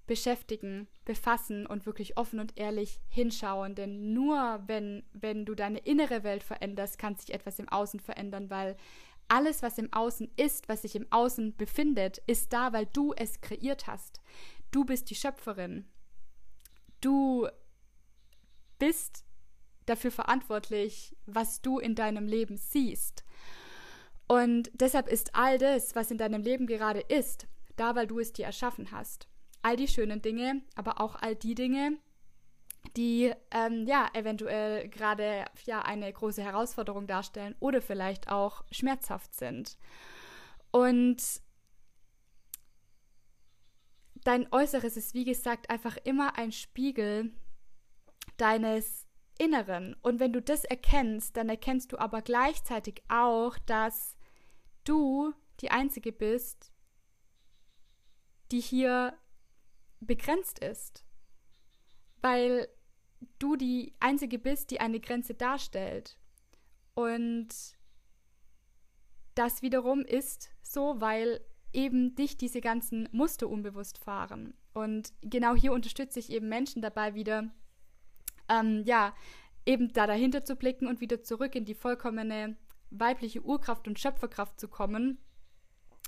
beschäftigen, 0.07 0.89
befassen 1.07 1.65
und 1.65 1.87
wirklich 1.87 2.19
offen 2.19 2.39
und 2.39 2.59
ehrlich 2.59 3.01
hinschauen. 3.09 3.75
Denn 3.75 4.13
nur 4.13 4.63
wenn, 4.67 5.05
wenn 5.15 5.47
du 5.47 5.55
deine 5.55 5.79
innere 5.79 6.23
Welt 6.23 6.43
veränderst, 6.43 6.99
kann 6.99 7.17
sich 7.17 7.33
etwas 7.33 7.59
im 7.59 7.69
Außen 7.71 7.99
verändern, 7.99 8.51
weil 8.51 8.77
alles, 9.29 9.63
was 9.63 9.79
im 9.79 9.91
Außen 9.91 10.31
ist, 10.37 10.69
was 10.69 10.83
sich 10.83 10.97
im 10.97 11.07
Außen 11.11 11.57
befindet, 11.57 12.19
ist 12.27 12.53
da, 12.53 12.75
weil 12.75 12.85
du 12.85 13.15
es 13.17 13.41
kreiert 13.41 13.87
hast. 13.87 14.21
Du 14.71 14.85
bist 14.85 15.09
die 15.09 15.15
Schöpferin. 15.15 15.89
Du 17.01 17.49
bist 18.81 19.25
dafür 19.87 20.11
verantwortlich, 20.11 21.17
was 21.27 21.63
du 21.63 21.79
in 21.79 21.95
deinem 21.95 22.27
Leben 22.27 22.57
siehst. 22.57 23.25
Und 24.27 24.71
deshalb 24.75 25.09
ist 25.09 25.35
all 25.35 25.59
das, 25.59 25.95
was 25.95 26.11
in 26.11 26.19
deinem 26.19 26.43
Leben 26.43 26.67
gerade 26.67 27.01
ist, 27.01 27.47
da, 27.77 27.95
weil 27.95 28.07
du 28.07 28.19
es 28.19 28.33
dir 28.33 28.47
erschaffen 28.47 28.91
hast. 28.93 29.29
All 29.63 29.77
die 29.77 29.89
schönen 29.89 30.23
Dinge, 30.23 30.63
aber 30.75 31.01
auch 31.01 31.17
all 31.17 31.35
die 31.35 31.55
Dinge, 31.55 31.99
die 32.97 33.33
ähm, 33.51 33.87
ja 33.87 34.09
eventuell 34.15 34.89
gerade 34.89 35.45
ja 35.65 35.83
eine 35.83 36.13
große 36.13 36.43
Herausforderung 36.43 37.07
darstellen 37.07 37.55
oder 37.61 37.83
vielleicht 37.83 38.31
auch 38.31 38.65
schmerzhaft 38.71 39.35
sind. 39.35 39.77
Und 40.71 41.43
dein 44.25 44.51
Äußeres 44.53 44.97
ist, 44.97 45.15
wie 45.15 45.25
gesagt, 45.25 45.71
einfach 45.71 45.97
immer 46.05 46.39
ein 46.39 46.53
Spiegel 46.53 47.33
deines 48.41 49.07
Inneren. 49.39 49.97
Und 50.03 50.21
wenn 50.21 50.33
du 50.33 50.43
das 50.43 50.65
erkennst, 50.65 51.37
dann 51.37 51.49
erkennst 51.49 51.93
du 51.93 51.99
aber 51.99 52.23
gleichzeitig 52.23 53.03
auch, 53.09 53.59
dass 53.59 54.17
du 54.85 55.33
die 55.61 55.71
Einzige 55.71 56.13
bist, 56.13 56.73
die 58.53 58.61
hier 58.61 59.15
begrenzt 60.01 60.59
ist. 60.59 61.05
Weil 62.21 62.69
du 63.39 63.57
die 63.57 63.95
Einzige 64.01 64.39
bist, 64.39 64.71
die 64.71 64.81
eine 64.81 65.01
Grenze 65.01 65.35
darstellt. 65.35 66.19
Und 66.95 67.49
das 69.35 69.63
wiederum 69.63 70.03
ist 70.03 70.51
so, 70.63 71.01
weil 71.01 71.41
eben 71.73 72.15
dich 72.15 72.37
diese 72.37 72.61
ganzen 72.61 73.09
Muster 73.13 73.49
unbewusst 73.49 73.99
fahren. 73.99 74.55
Und 74.73 75.13
genau 75.23 75.55
hier 75.55 75.73
unterstütze 75.73 76.19
ich 76.19 76.31
eben 76.31 76.49
Menschen 76.49 76.83
dabei 76.83 77.15
wieder, 77.15 77.51
ähm, 78.51 78.83
ja, 78.85 79.15
eben 79.65 79.93
da 79.93 80.07
dahinter 80.07 80.45
zu 80.45 80.57
blicken 80.57 80.87
und 80.87 81.01
wieder 81.01 81.23
zurück 81.23 81.55
in 81.55 81.65
die 81.65 81.75
vollkommene 81.75 82.57
weibliche 82.91 83.43
Urkraft 83.43 83.87
und 83.87 83.99
Schöpferkraft 83.99 84.59
zu 84.59 84.69
kommen. 84.69 85.19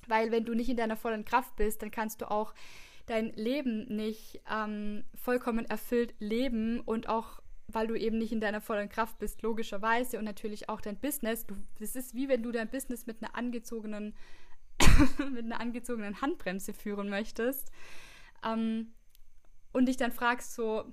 Weil 0.09 0.33
wenn 0.33 0.45
du 0.45 0.55
nicht 0.55 0.69
in 0.69 0.77
deiner 0.77 0.97
vollen 0.97 1.25
Kraft 1.25 1.55
bist, 1.57 1.83
dann 1.83 1.91
kannst 1.91 2.21
du 2.21 2.31
auch 2.31 2.55
dein 3.07 3.33
Leben 3.35 3.87
nicht 3.95 4.41
ähm, 4.51 5.05
vollkommen 5.15 5.65
erfüllt 5.65 6.15
leben 6.19 6.81
und 6.81 7.09
auch 7.09 7.41
weil 7.69 7.87
du 7.87 7.95
eben 7.95 8.19
nicht 8.19 8.33
in 8.33 8.41
deiner 8.41 8.61
vollen 8.61 8.89
Kraft 8.89 9.19
bist, 9.19 9.43
logischerweise 9.43 10.19
und 10.19 10.25
natürlich 10.25 10.69
auch 10.69 10.81
dein 10.81 10.99
Business. 10.99 11.47
Du, 11.47 11.55
das 11.79 11.97
ist 11.97 12.15
wie 12.15 12.29
wenn 12.29 12.43
du 12.43 12.53
dein 12.53 12.69
Business 12.69 13.07
mit 13.07 13.23
einer 13.23 13.35
angezogenen 13.35 14.15
mit 15.19 15.45
einer 15.45 15.61
angezogenen 15.61 16.21
Handbremse 16.21 16.73
führen 16.73 17.09
möchtest 17.09 17.71
ähm, 18.45 18.93
und 19.73 19.87
dich 19.87 19.97
dann 19.97 20.13
fragst 20.13 20.55
so, 20.55 20.85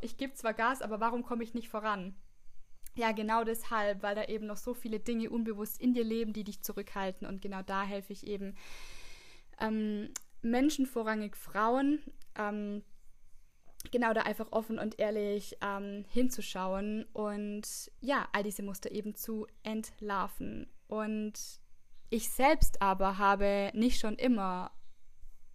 ich 0.00 0.16
gebe 0.16 0.34
zwar 0.34 0.54
Gas, 0.54 0.82
aber 0.82 1.00
warum 1.00 1.22
komme 1.22 1.42
ich 1.42 1.54
nicht 1.54 1.68
voran? 1.68 2.14
Ja, 2.94 3.12
genau 3.12 3.44
deshalb, 3.44 4.02
weil 4.02 4.14
da 4.14 4.24
eben 4.24 4.46
noch 4.46 4.56
so 4.56 4.72
viele 4.72 5.00
Dinge 5.00 5.28
unbewusst 5.28 5.80
in 5.80 5.92
dir 5.92 6.04
leben, 6.04 6.32
die 6.32 6.44
dich 6.44 6.62
zurückhalten. 6.62 7.26
Und 7.26 7.42
genau 7.42 7.62
da 7.62 7.82
helfe 7.82 8.12
ich 8.12 8.26
eben 8.26 8.56
ähm, 9.60 10.08
Menschen, 10.40 10.86
vorrangig 10.86 11.36
Frauen, 11.36 12.00
ähm, 12.36 12.82
genau 13.90 14.14
da 14.14 14.22
einfach 14.22 14.50
offen 14.52 14.78
und 14.78 14.98
ehrlich 14.98 15.56
ähm, 15.60 16.04
hinzuschauen 16.08 17.04
und 17.12 17.90
ja, 18.00 18.28
all 18.32 18.42
diese 18.42 18.62
Muster 18.62 18.90
eben 18.90 19.14
zu 19.14 19.46
entlarven. 19.62 20.66
Und 20.88 21.34
ich 22.08 22.30
selbst 22.30 22.80
aber 22.80 23.18
habe 23.18 23.70
nicht 23.74 24.00
schon 24.00 24.16
immer 24.16 24.70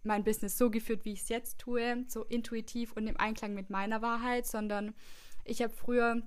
mein 0.04 0.24
Business 0.24 0.58
so 0.58 0.70
geführt, 0.70 1.04
wie 1.04 1.12
ich 1.12 1.22
es 1.22 1.28
jetzt 1.28 1.58
tue, 1.58 2.04
so 2.08 2.24
intuitiv 2.24 2.92
und 2.92 3.06
im 3.06 3.16
Einklang 3.16 3.54
mit 3.54 3.70
meiner 3.70 4.02
Wahrheit, 4.02 4.46
sondern 4.46 4.94
ich 5.44 5.62
habe 5.62 5.72
früher, 5.72 6.22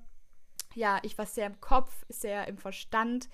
ja, 0.73 0.99
ich 1.03 1.17
war 1.17 1.25
sehr 1.25 1.47
im 1.47 1.59
Kopf, 1.61 2.05
sehr 2.09 2.47
im 2.47 2.57
Verstand 2.57 3.29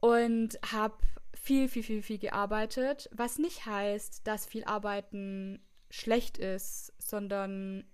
und 0.00 0.58
habe 0.72 0.96
viel, 1.34 1.68
viel, 1.68 1.82
viel, 1.82 2.02
viel 2.02 2.18
gearbeitet, 2.18 3.08
was 3.12 3.38
nicht 3.38 3.66
heißt, 3.66 4.26
dass 4.26 4.46
viel 4.46 4.64
Arbeiten 4.64 5.62
schlecht 5.90 6.38
ist, 6.38 6.92
sondern 6.98 7.84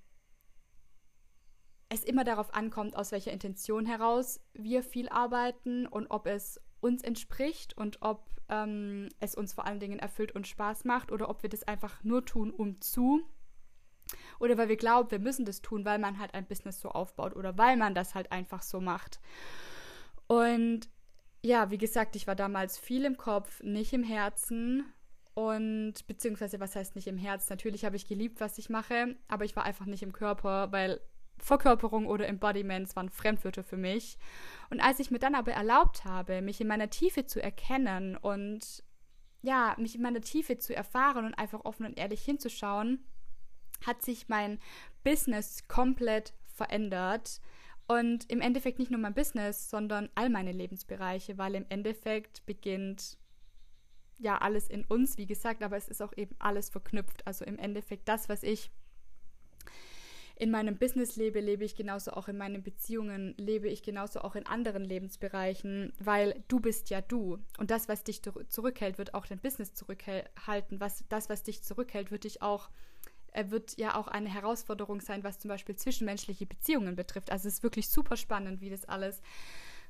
es 1.88 2.02
immer 2.02 2.24
darauf 2.24 2.54
ankommt, 2.54 2.96
aus 2.96 3.12
welcher 3.12 3.32
Intention 3.32 3.86
heraus 3.86 4.40
wir 4.52 4.82
viel 4.82 5.08
arbeiten 5.08 5.86
und 5.86 6.08
ob 6.08 6.26
es 6.26 6.60
uns 6.84 7.02
entspricht 7.02 7.76
und 7.76 8.02
ob 8.02 8.28
ähm, 8.50 9.08
es 9.18 9.34
uns 9.34 9.54
vor 9.54 9.66
allen 9.66 9.80
Dingen 9.80 9.98
erfüllt 9.98 10.32
und 10.32 10.46
Spaß 10.46 10.84
macht 10.84 11.10
oder 11.10 11.30
ob 11.30 11.42
wir 11.42 11.48
das 11.48 11.66
einfach 11.66 12.04
nur 12.04 12.26
tun, 12.26 12.50
um 12.50 12.80
zu. 12.82 13.22
Oder 14.38 14.58
weil 14.58 14.68
wir 14.68 14.76
glauben, 14.76 15.10
wir 15.10 15.18
müssen 15.18 15.46
das 15.46 15.62
tun, 15.62 15.86
weil 15.86 15.98
man 15.98 16.18
halt 16.18 16.34
ein 16.34 16.46
Business 16.46 16.80
so 16.80 16.90
aufbaut 16.90 17.34
oder 17.34 17.56
weil 17.56 17.78
man 17.78 17.94
das 17.94 18.14
halt 18.14 18.30
einfach 18.32 18.62
so 18.62 18.80
macht. 18.80 19.18
Und 20.26 20.90
ja, 21.42 21.70
wie 21.70 21.78
gesagt, 21.78 22.16
ich 22.16 22.26
war 22.26 22.34
damals 22.34 22.78
viel 22.78 23.06
im 23.06 23.16
Kopf, 23.16 23.62
nicht 23.62 23.94
im 23.94 24.02
Herzen. 24.02 24.84
Und 25.32 26.06
beziehungsweise, 26.06 26.60
was 26.60 26.76
heißt 26.76 26.96
nicht 26.96 27.08
im 27.08 27.16
Herz? 27.18 27.48
Natürlich 27.48 27.84
habe 27.84 27.96
ich 27.96 28.06
geliebt, 28.06 28.40
was 28.40 28.58
ich 28.58 28.68
mache, 28.68 29.16
aber 29.26 29.44
ich 29.46 29.56
war 29.56 29.64
einfach 29.64 29.86
nicht 29.86 30.02
im 30.02 30.12
Körper, 30.12 30.70
weil 30.70 31.00
Verkörperung 31.38 32.06
oder 32.06 32.26
Embodiments 32.26 32.96
waren 32.96 33.10
Fremdwörter 33.10 33.64
für 33.64 33.76
mich. 33.76 34.18
Und 34.70 34.80
als 34.80 35.00
ich 35.00 35.10
mir 35.10 35.18
dann 35.18 35.34
aber 35.34 35.52
erlaubt 35.52 36.04
habe, 36.04 36.42
mich 36.42 36.60
in 36.60 36.68
meiner 36.68 36.90
Tiefe 36.90 37.26
zu 37.26 37.42
erkennen 37.42 38.16
und 38.16 38.82
ja, 39.42 39.74
mich 39.78 39.94
in 39.94 40.02
meiner 40.02 40.22
Tiefe 40.22 40.58
zu 40.58 40.74
erfahren 40.74 41.26
und 41.26 41.34
einfach 41.34 41.64
offen 41.64 41.84
und 41.84 41.98
ehrlich 41.98 42.24
hinzuschauen, 42.24 43.04
hat 43.84 44.02
sich 44.02 44.28
mein 44.28 44.58
Business 45.02 45.68
komplett 45.68 46.32
verändert. 46.46 47.40
Und 47.86 48.30
im 48.30 48.40
Endeffekt 48.40 48.78
nicht 48.78 48.90
nur 48.90 49.00
mein 49.00 49.12
Business, 49.12 49.68
sondern 49.68 50.08
all 50.14 50.30
meine 50.30 50.52
Lebensbereiche, 50.52 51.36
weil 51.36 51.54
im 51.54 51.66
Endeffekt 51.68 52.46
beginnt 52.46 53.18
ja 54.18 54.38
alles 54.38 54.68
in 54.68 54.84
uns, 54.84 55.18
wie 55.18 55.26
gesagt, 55.26 55.62
aber 55.62 55.76
es 55.76 55.88
ist 55.88 56.00
auch 56.00 56.12
eben 56.16 56.34
alles 56.38 56.70
verknüpft. 56.70 57.26
Also 57.26 57.44
im 57.44 57.58
Endeffekt 57.58 58.08
das, 58.08 58.30
was 58.30 58.42
ich 58.42 58.70
in 60.36 60.50
meinem 60.50 60.76
Business 60.76 61.16
lebe, 61.16 61.40
lebe 61.40 61.64
ich 61.64 61.76
genauso 61.76 62.12
auch 62.12 62.26
in 62.28 62.36
meinen 62.36 62.62
Beziehungen, 62.62 63.34
lebe 63.36 63.68
ich 63.68 63.82
genauso 63.82 64.20
auch 64.20 64.34
in 64.34 64.46
anderen 64.46 64.84
Lebensbereichen, 64.84 65.92
weil 65.98 66.42
du 66.48 66.58
bist 66.58 66.90
ja 66.90 67.00
du. 67.00 67.38
Und 67.56 67.70
das, 67.70 67.88
was 67.88 68.02
dich 68.02 68.20
zurückhält, 68.48 68.98
wird 68.98 69.14
auch 69.14 69.26
dein 69.26 69.38
Business 69.38 69.74
zurückhalten. 69.74 70.80
Was, 70.80 71.04
das, 71.08 71.28
was 71.28 71.44
dich 71.44 71.62
zurückhält, 71.62 72.10
wird 72.10 72.24
dich 72.24 72.42
auch 72.42 72.68
äh, 73.32 73.50
wird 73.50 73.76
ja 73.78 73.96
auch 73.96 74.08
eine 74.08 74.32
Herausforderung 74.32 75.00
sein, 75.00 75.22
was 75.22 75.38
zum 75.38 75.50
Beispiel 75.50 75.76
zwischenmenschliche 75.76 76.46
Beziehungen 76.46 76.96
betrifft. 76.96 77.30
Also 77.30 77.48
es 77.48 77.54
ist 77.54 77.62
wirklich 77.62 77.88
super 77.88 78.16
spannend, 78.16 78.60
wie 78.60 78.70
das 78.70 78.84
alles 78.86 79.20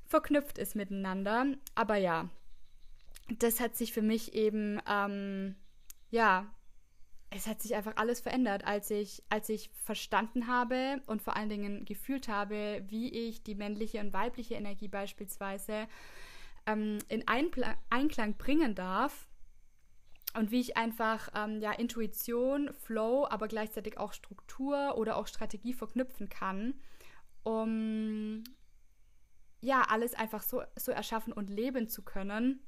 verknüpft 0.05 0.59
ist 0.59 0.75
miteinander. 0.75 1.47
Aber 1.75 1.97
ja, 1.97 2.29
das 3.39 3.61
hat 3.61 3.77
sich 3.77 3.93
für 3.93 4.03
mich 4.03 4.35
eben, 4.35 4.81
ähm, 4.89 5.55
ja, 6.11 6.53
es 7.35 7.49
hat 7.49 7.61
sich 7.61 7.75
einfach 7.75 7.97
alles 7.97 8.21
verändert, 8.21 8.65
als 8.65 8.91
ich, 8.91 9.25
als 9.29 9.49
ich 9.49 9.71
verstanden 9.83 10.47
habe 10.47 11.03
und 11.07 11.21
vor 11.21 11.37
allen 11.37 11.49
Dingen 11.49 11.85
gefühlt 11.85 12.29
habe, 12.29 12.85
wie 12.87 13.13
ich 13.13 13.43
die 13.43 13.57
männliche 13.57 13.99
und 14.01 14.13
weibliche 14.13 14.55
Energie 14.55 14.87
beispielsweise 14.87 15.89
ähm, 16.67 16.99
in 17.09 17.27
Einpla 17.27 17.75
Einklang 17.91 18.37
bringen 18.37 18.77
darf 18.77 19.27
und 20.35 20.53
wie 20.53 20.61
ich 20.61 20.77
einfach 20.77 21.29
ähm, 21.35 21.61
ja 21.61 21.73
Intuition, 21.73 22.73
Flow, 22.73 23.27
aber 23.29 23.49
gleichzeitig 23.49 23.99
auch 23.99 24.13
Struktur 24.13 24.97
oder 24.97 25.17
auch 25.17 25.27
Strategie 25.27 25.73
verknüpfen 25.73 26.29
kann, 26.29 26.75
um 27.43 28.45
ja 29.61 29.83
alles 29.89 30.15
einfach 30.15 30.43
so, 30.43 30.63
so 30.77 30.93
erschaffen 30.93 31.33
und 31.33 31.51
leben 31.51 31.89
zu 31.89 32.03
können, 32.03 32.61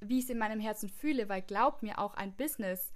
wie 0.00 0.18
ich 0.18 0.24
es 0.24 0.30
in 0.30 0.38
meinem 0.38 0.60
Herzen 0.60 0.88
fühle, 0.88 1.28
weil 1.28 1.42
glaub 1.42 1.82
mir 1.82 1.98
auch 1.98 2.14
ein 2.14 2.36
Business 2.36 2.92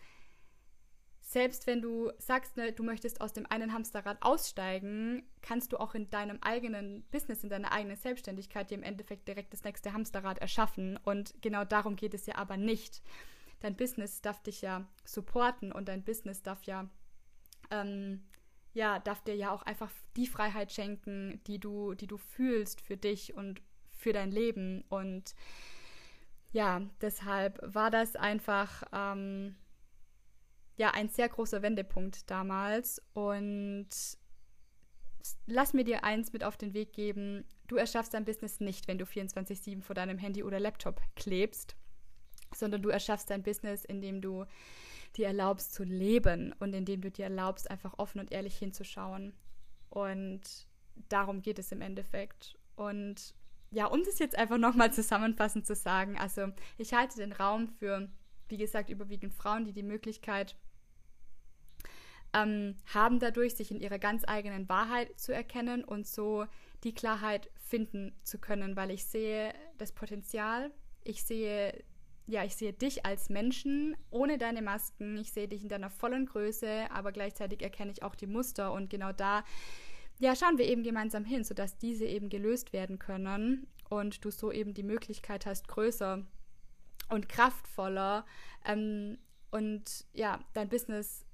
selbst 1.32 1.66
wenn 1.66 1.80
du 1.80 2.12
sagst, 2.18 2.58
ne, 2.58 2.72
du 2.72 2.82
möchtest 2.82 3.22
aus 3.22 3.32
dem 3.32 3.46
einen 3.46 3.72
Hamsterrad 3.72 4.18
aussteigen, 4.20 5.22
kannst 5.40 5.72
du 5.72 5.78
auch 5.78 5.94
in 5.94 6.10
deinem 6.10 6.38
eigenen 6.42 7.04
Business, 7.10 7.42
in 7.42 7.48
deiner 7.48 7.72
eigenen 7.72 7.96
Selbstständigkeit 7.96 8.70
dir 8.70 8.74
im 8.74 8.82
Endeffekt 8.82 9.26
direkt 9.26 9.54
das 9.54 9.64
nächste 9.64 9.94
Hamsterrad 9.94 10.38
erschaffen. 10.38 10.98
Und 10.98 11.34
genau 11.40 11.64
darum 11.64 11.96
geht 11.96 12.12
es 12.12 12.26
ja 12.26 12.36
aber 12.36 12.58
nicht. 12.58 13.00
Dein 13.60 13.76
Business 13.76 14.20
darf 14.20 14.42
dich 14.42 14.60
ja 14.60 14.86
supporten 15.06 15.72
und 15.72 15.88
dein 15.88 16.04
Business 16.04 16.42
darf 16.42 16.64
ja, 16.64 16.90
ähm, 17.70 18.24
ja, 18.74 18.98
darf 18.98 19.24
dir 19.24 19.34
ja 19.34 19.52
auch 19.52 19.62
einfach 19.62 19.90
die 20.16 20.26
Freiheit 20.26 20.70
schenken, 20.70 21.40
die 21.46 21.58
du, 21.58 21.94
die 21.94 22.08
du 22.08 22.18
fühlst 22.18 22.82
für 22.82 22.98
dich 22.98 23.32
und 23.32 23.62
für 23.88 24.12
dein 24.12 24.30
Leben. 24.32 24.84
Und 24.90 25.34
ja, 26.52 26.82
deshalb 27.00 27.58
war 27.62 27.90
das 27.90 28.16
einfach. 28.16 28.82
Ähm, 28.92 29.56
ja 30.76 30.90
ein 30.92 31.08
sehr 31.08 31.28
großer 31.28 31.62
Wendepunkt 31.62 32.30
damals. 32.30 33.02
Und 33.12 33.88
lass 35.46 35.72
mir 35.72 35.84
dir 35.84 36.04
eins 36.04 36.32
mit 36.32 36.44
auf 36.44 36.56
den 36.56 36.74
Weg 36.74 36.92
geben. 36.92 37.44
Du 37.66 37.76
erschaffst 37.76 38.14
dein 38.14 38.24
Business 38.24 38.60
nicht, 38.60 38.88
wenn 38.88 38.98
du 38.98 39.04
24-7 39.04 39.82
vor 39.82 39.94
deinem 39.94 40.18
Handy 40.18 40.42
oder 40.42 40.60
Laptop 40.60 41.00
klebst, 41.16 41.76
sondern 42.54 42.82
du 42.82 42.88
erschaffst 42.88 43.30
dein 43.30 43.42
Business, 43.42 43.84
indem 43.84 44.20
du 44.20 44.44
dir 45.16 45.26
erlaubst 45.26 45.74
zu 45.74 45.84
leben 45.84 46.54
und 46.58 46.74
indem 46.74 47.02
du 47.02 47.10
dir 47.10 47.24
erlaubst, 47.24 47.70
einfach 47.70 47.98
offen 47.98 48.20
und 48.20 48.32
ehrlich 48.32 48.56
hinzuschauen. 48.56 49.34
Und 49.90 50.40
darum 51.08 51.42
geht 51.42 51.58
es 51.58 51.70
im 51.70 51.82
Endeffekt. 51.82 52.58
Und 52.76 53.34
ja, 53.70 53.86
um 53.86 54.02
das 54.04 54.18
jetzt 54.18 54.36
einfach 54.36 54.58
nochmal 54.58 54.92
zusammenfassend 54.92 55.66
zu 55.66 55.74
sagen, 55.74 56.18
also 56.18 56.48
ich 56.78 56.94
halte 56.94 57.18
den 57.18 57.32
Raum 57.32 57.68
für 57.68 58.08
wie 58.52 58.58
gesagt, 58.58 58.90
überwiegend 58.90 59.32
Frauen, 59.32 59.64
die 59.64 59.72
die 59.72 59.82
Möglichkeit 59.82 60.54
ähm, 62.32 62.76
haben 62.92 63.18
dadurch, 63.18 63.54
sich 63.54 63.70
in 63.70 63.80
ihrer 63.80 63.98
ganz 63.98 64.24
eigenen 64.26 64.68
Wahrheit 64.68 65.18
zu 65.18 65.32
erkennen 65.32 65.84
und 65.84 66.06
so 66.06 66.46
die 66.84 66.94
Klarheit 66.94 67.50
finden 67.68 68.14
zu 68.22 68.38
können, 68.38 68.76
weil 68.76 68.90
ich 68.90 69.04
sehe 69.04 69.52
das 69.78 69.92
Potenzial, 69.92 70.70
ich 71.04 71.24
sehe 71.24 71.84
ja, 72.28 72.44
ich 72.44 72.54
sehe 72.54 72.72
dich 72.72 73.04
als 73.04 73.30
Menschen 73.30 73.96
ohne 74.10 74.38
deine 74.38 74.62
Masken. 74.62 75.18
Ich 75.18 75.32
sehe 75.32 75.48
dich 75.48 75.64
in 75.64 75.68
deiner 75.68 75.90
vollen 75.90 76.26
Größe, 76.26 76.86
aber 76.90 77.10
gleichzeitig 77.10 77.62
erkenne 77.62 77.90
ich 77.90 78.04
auch 78.04 78.14
die 78.14 78.28
Muster 78.28 78.72
und 78.72 78.90
genau 78.90 79.10
da 79.12 79.42
ja, 80.18 80.36
schauen 80.36 80.56
wir 80.56 80.66
eben 80.66 80.84
gemeinsam 80.84 81.24
hin, 81.24 81.42
sodass 81.42 81.78
diese 81.78 82.04
eben 82.04 82.28
gelöst 82.28 82.72
werden 82.72 83.00
können 83.00 83.66
und 83.88 84.24
du 84.24 84.30
so 84.30 84.52
eben 84.52 84.72
die 84.72 84.84
Möglichkeit 84.84 85.46
hast, 85.46 85.66
größer 85.66 86.24
und 87.08 87.28
kraftvoller 87.28 88.24
ähm, 88.64 89.18
und 89.50 90.06
ja, 90.12 90.38
dein 90.54 90.68
Business 90.68 91.24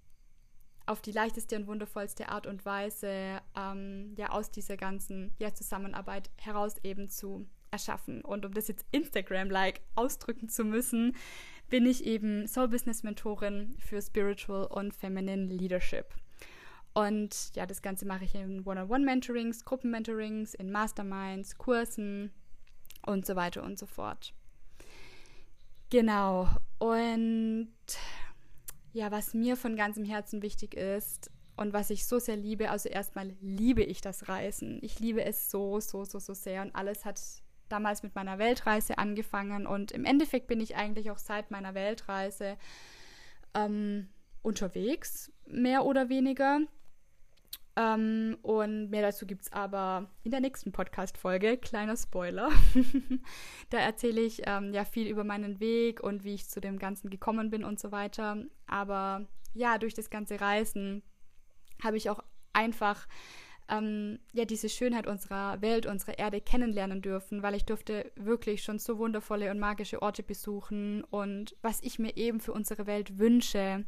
auf 0.88 1.00
die 1.02 1.12
leichteste 1.12 1.56
und 1.56 1.66
wundervollste 1.66 2.28
Art 2.28 2.46
und 2.46 2.64
Weise 2.64 3.40
ähm, 3.56 4.14
ja 4.16 4.30
aus 4.30 4.50
dieser 4.50 4.76
ganzen 4.76 5.34
ja, 5.38 5.54
Zusammenarbeit 5.54 6.30
heraus 6.38 6.76
eben 6.82 7.08
zu 7.08 7.46
erschaffen. 7.70 8.22
Und 8.22 8.46
um 8.46 8.54
das 8.54 8.68
jetzt 8.68 8.86
Instagram-like 8.92 9.82
ausdrücken 9.94 10.48
zu 10.48 10.64
müssen, 10.64 11.14
bin 11.68 11.84
ich 11.86 12.04
eben 12.04 12.46
Soul 12.46 12.68
Business 12.68 13.02
Mentorin 13.02 13.76
für 13.78 14.00
Spiritual 14.00 14.66
und 14.66 14.94
Feminine 14.94 15.44
Leadership. 15.44 16.14
Und 16.94 17.54
ja, 17.54 17.66
das 17.66 17.82
Ganze 17.82 18.06
mache 18.06 18.24
ich 18.24 18.34
in 18.34 18.64
One-on-One-Mentorings, 18.64 19.64
Gruppenmentorings, 19.64 20.54
in 20.54 20.72
Masterminds, 20.72 21.58
Kursen 21.58 22.32
und 23.06 23.26
so 23.26 23.36
weiter 23.36 23.62
und 23.62 23.78
so 23.78 23.86
fort. 23.86 24.32
Genau. 25.90 26.48
Und 26.78 27.68
ja, 28.98 29.12
was 29.12 29.32
mir 29.32 29.56
von 29.56 29.76
ganzem 29.76 30.04
Herzen 30.04 30.42
wichtig 30.42 30.74
ist 30.74 31.30
und 31.56 31.72
was 31.72 31.90
ich 31.90 32.04
so 32.04 32.18
sehr 32.18 32.36
liebe, 32.36 32.70
also 32.70 32.88
erstmal 32.88 33.32
liebe 33.40 33.82
ich 33.82 34.00
das 34.00 34.28
Reisen. 34.28 34.80
Ich 34.82 34.98
liebe 34.98 35.24
es 35.24 35.50
so, 35.50 35.78
so, 35.78 36.04
so, 36.04 36.18
so 36.18 36.34
sehr 36.34 36.62
und 36.62 36.74
alles 36.74 37.04
hat 37.04 37.20
damals 37.68 38.02
mit 38.02 38.16
meiner 38.16 38.38
Weltreise 38.38 38.98
angefangen 38.98 39.68
und 39.68 39.92
im 39.92 40.04
Endeffekt 40.04 40.48
bin 40.48 40.60
ich 40.60 40.74
eigentlich 40.74 41.12
auch 41.12 41.18
seit 41.18 41.52
meiner 41.52 41.74
Weltreise 41.74 42.56
ähm, 43.54 44.08
unterwegs, 44.42 45.30
mehr 45.46 45.84
oder 45.84 46.08
weniger. 46.08 46.60
Ähm, 47.78 48.36
und 48.42 48.90
mehr 48.90 49.02
dazu 49.02 49.24
gibt 49.24 49.42
es 49.42 49.52
aber 49.52 50.10
in 50.24 50.32
der 50.32 50.40
nächsten 50.40 50.72
Podcast-Folge. 50.72 51.58
Kleiner 51.58 51.96
Spoiler. 51.96 52.50
da 53.70 53.78
erzähle 53.78 54.20
ich 54.20 54.42
ähm, 54.46 54.72
ja 54.74 54.84
viel 54.84 55.06
über 55.06 55.22
meinen 55.22 55.60
Weg 55.60 56.00
und 56.00 56.24
wie 56.24 56.34
ich 56.34 56.48
zu 56.48 56.60
dem 56.60 56.80
Ganzen 56.80 57.08
gekommen 57.08 57.50
bin 57.50 57.62
und 57.62 57.78
so 57.78 57.92
weiter. 57.92 58.44
Aber 58.66 59.28
ja, 59.54 59.78
durch 59.78 59.94
das 59.94 60.10
ganze 60.10 60.40
Reisen 60.40 61.04
habe 61.80 61.96
ich 61.96 62.10
auch 62.10 62.18
einfach 62.52 63.06
ähm, 63.68 64.18
ja 64.32 64.44
diese 64.44 64.68
Schönheit 64.68 65.06
unserer 65.06 65.62
Welt, 65.62 65.86
unserer 65.86 66.18
Erde 66.18 66.40
kennenlernen 66.40 67.00
dürfen, 67.00 67.44
weil 67.44 67.54
ich 67.54 67.64
durfte 67.64 68.10
wirklich 68.16 68.64
schon 68.64 68.80
so 68.80 68.98
wundervolle 68.98 69.52
und 69.52 69.60
magische 69.60 70.02
Orte 70.02 70.24
besuchen 70.24 71.04
und 71.04 71.54
was 71.62 71.80
ich 71.82 72.00
mir 72.00 72.16
eben 72.16 72.40
für 72.40 72.52
unsere 72.52 72.88
Welt 72.88 73.18
wünsche, 73.18 73.84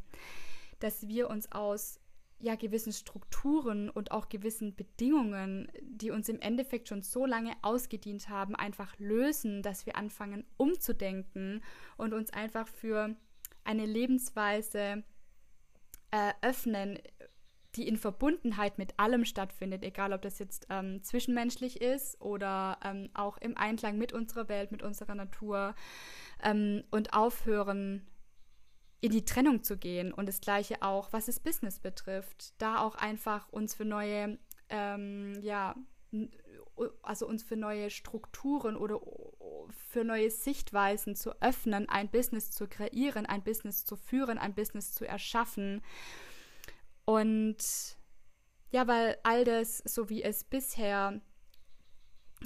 dass 0.79 1.09
wir 1.09 1.29
uns 1.29 1.51
aus 1.51 2.00
ja 2.41 2.55
gewissen 2.55 2.93
Strukturen 2.93 3.89
und 3.89 4.11
auch 4.11 4.29
gewissen 4.29 4.75
Bedingungen, 4.75 5.71
die 5.81 6.11
uns 6.11 6.29
im 6.29 6.39
Endeffekt 6.39 6.87
schon 6.87 7.01
so 7.01 7.25
lange 7.25 7.53
ausgedient 7.61 8.29
haben, 8.29 8.55
einfach 8.55 8.97
lösen, 8.99 9.61
dass 9.61 9.85
wir 9.85 9.95
anfangen 9.95 10.45
umzudenken 10.57 11.63
und 11.97 12.13
uns 12.13 12.31
einfach 12.31 12.67
für 12.67 13.15
eine 13.63 13.85
Lebensweise 13.85 15.03
äh, 16.11 16.33
öffnen, 16.41 16.99
die 17.75 17.87
in 17.87 17.97
Verbundenheit 17.97 18.77
mit 18.77 18.99
allem 18.99 19.23
stattfindet, 19.23 19.83
egal 19.83 20.11
ob 20.11 20.21
das 20.21 20.39
jetzt 20.39 20.67
ähm, 20.69 21.03
zwischenmenschlich 21.03 21.81
ist 21.81 22.19
oder 22.19 22.77
ähm, 22.83 23.09
auch 23.13 23.37
im 23.37 23.57
Einklang 23.57 23.97
mit 23.97 24.11
unserer 24.11 24.49
Welt, 24.49 24.71
mit 24.71 24.83
unserer 24.83 25.15
Natur 25.15 25.73
ähm, 26.43 26.83
und 26.91 27.13
aufhören, 27.13 28.05
in 29.01 29.11
die 29.11 29.25
Trennung 29.25 29.63
zu 29.63 29.77
gehen. 29.77 30.13
Und 30.13 30.27
das 30.27 30.41
gleiche 30.41 30.81
auch, 30.81 31.11
was 31.11 31.25
das 31.25 31.39
Business 31.39 31.79
betrifft, 31.79 32.53
da 32.59 32.79
auch 32.79 32.95
einfach 32.95 33.49
uns 33.49 33.73
für 33.73 33.85
neue, 33.85 34.37
ähm, 34.69 35.39
ja, 35.41 35.75
also 37.01 37.27
uns 37.27 37.43
für 37.43 37.55
neue 37.55 37.89
Strukturen 37.89 38.75
oder 38.75 38.99
für 39.89 40.03
neue 40.03 40.29
Sichtweisen 40.29 41.15
zu 41.15 41.39
öffnen, 41.41 41.89
ein 41.89 42.09
Business 42.09 42.51
zu 42.51 42.67
kreieren, 42.67 43.25
ein 43.25 43.43
Business 43.43 43.85
zu 43.85 43.95
führen, 43.95 44.37
ein 44.37 44.55
Business 44.55 44.93
zu 44.93 45.07
erschaffen 45.07 45.81
und 47.05 47.57
ja, 48.71 48.87
weil 48.87 49.17
all 49.23 49.43
das, 49.43 49.79
so 49.79 50.09
wie 50.09 50.23
es 50.23 50.43
bisher 50.43 51.21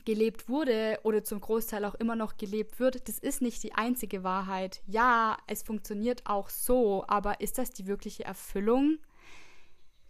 gelebt 0.03 0.49
wurde 0.49 0.99
oder 1.03 1.23
zum 1.23 1.39
Großteil 1.39 1.86
auch 1.86 1.95
immer 1.95 2.15
noch 2.15 2.38
gelebt 2.38 2.79
wird, 2.79 3.08
das 3.08 3.19
ist 3.19 3.41
nicht 3.41 3.63
die 3.63 3.73
einzige 3.73 4.23
Wahrheit. 4.23 4.81
Ja, 4.86 5.38
es 5.47 5.63
funktioniert 5.63 6.23
auch 6.25 6.49
so, 6.49 7.05
aber 7.08 7.39
ist 7.39 7.58
das 7.58 7.71
die 7.71 7.88
wirkliche 7.88 8.25
Erfüllung? 8.25 8.97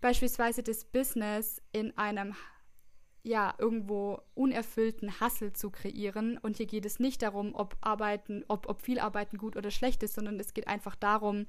Beispielsweise 0.02 0.63
das 0.63 0.86
Business 0.86 1.62
in 1.71 1.98
einem 1.98 2.36
ja, 3.24 3.56
irgendwo 3.58 4.21
unerfüllten 4.36 5.19
Hassel 5.19 5.52
zu 5.54 5.71
kreieren. 5.71 6.38
Und 6.38 6.58
hier 6.58 6.67
geht 6.67 6.86
es 6.86 7.00
nicht 7.00 7.24
darum, 7.24 7.56
ob 7.56 7.76
Arbeiten, 7.82 8.45
ob, 8.48 8.69
ob 8.69 8.84
viel 8.84 9.00
Arbeiten 9.00 9.38
gut 9.38 9.58
oder 9.58 9.71
schlecht 9.71 10.04
ist, 10.04 10.13
sondern 10.13 10.39
es 10.39 10.54
geht 10.54 10.67
einfach 10.67 10.95
darum, 10.95 11.48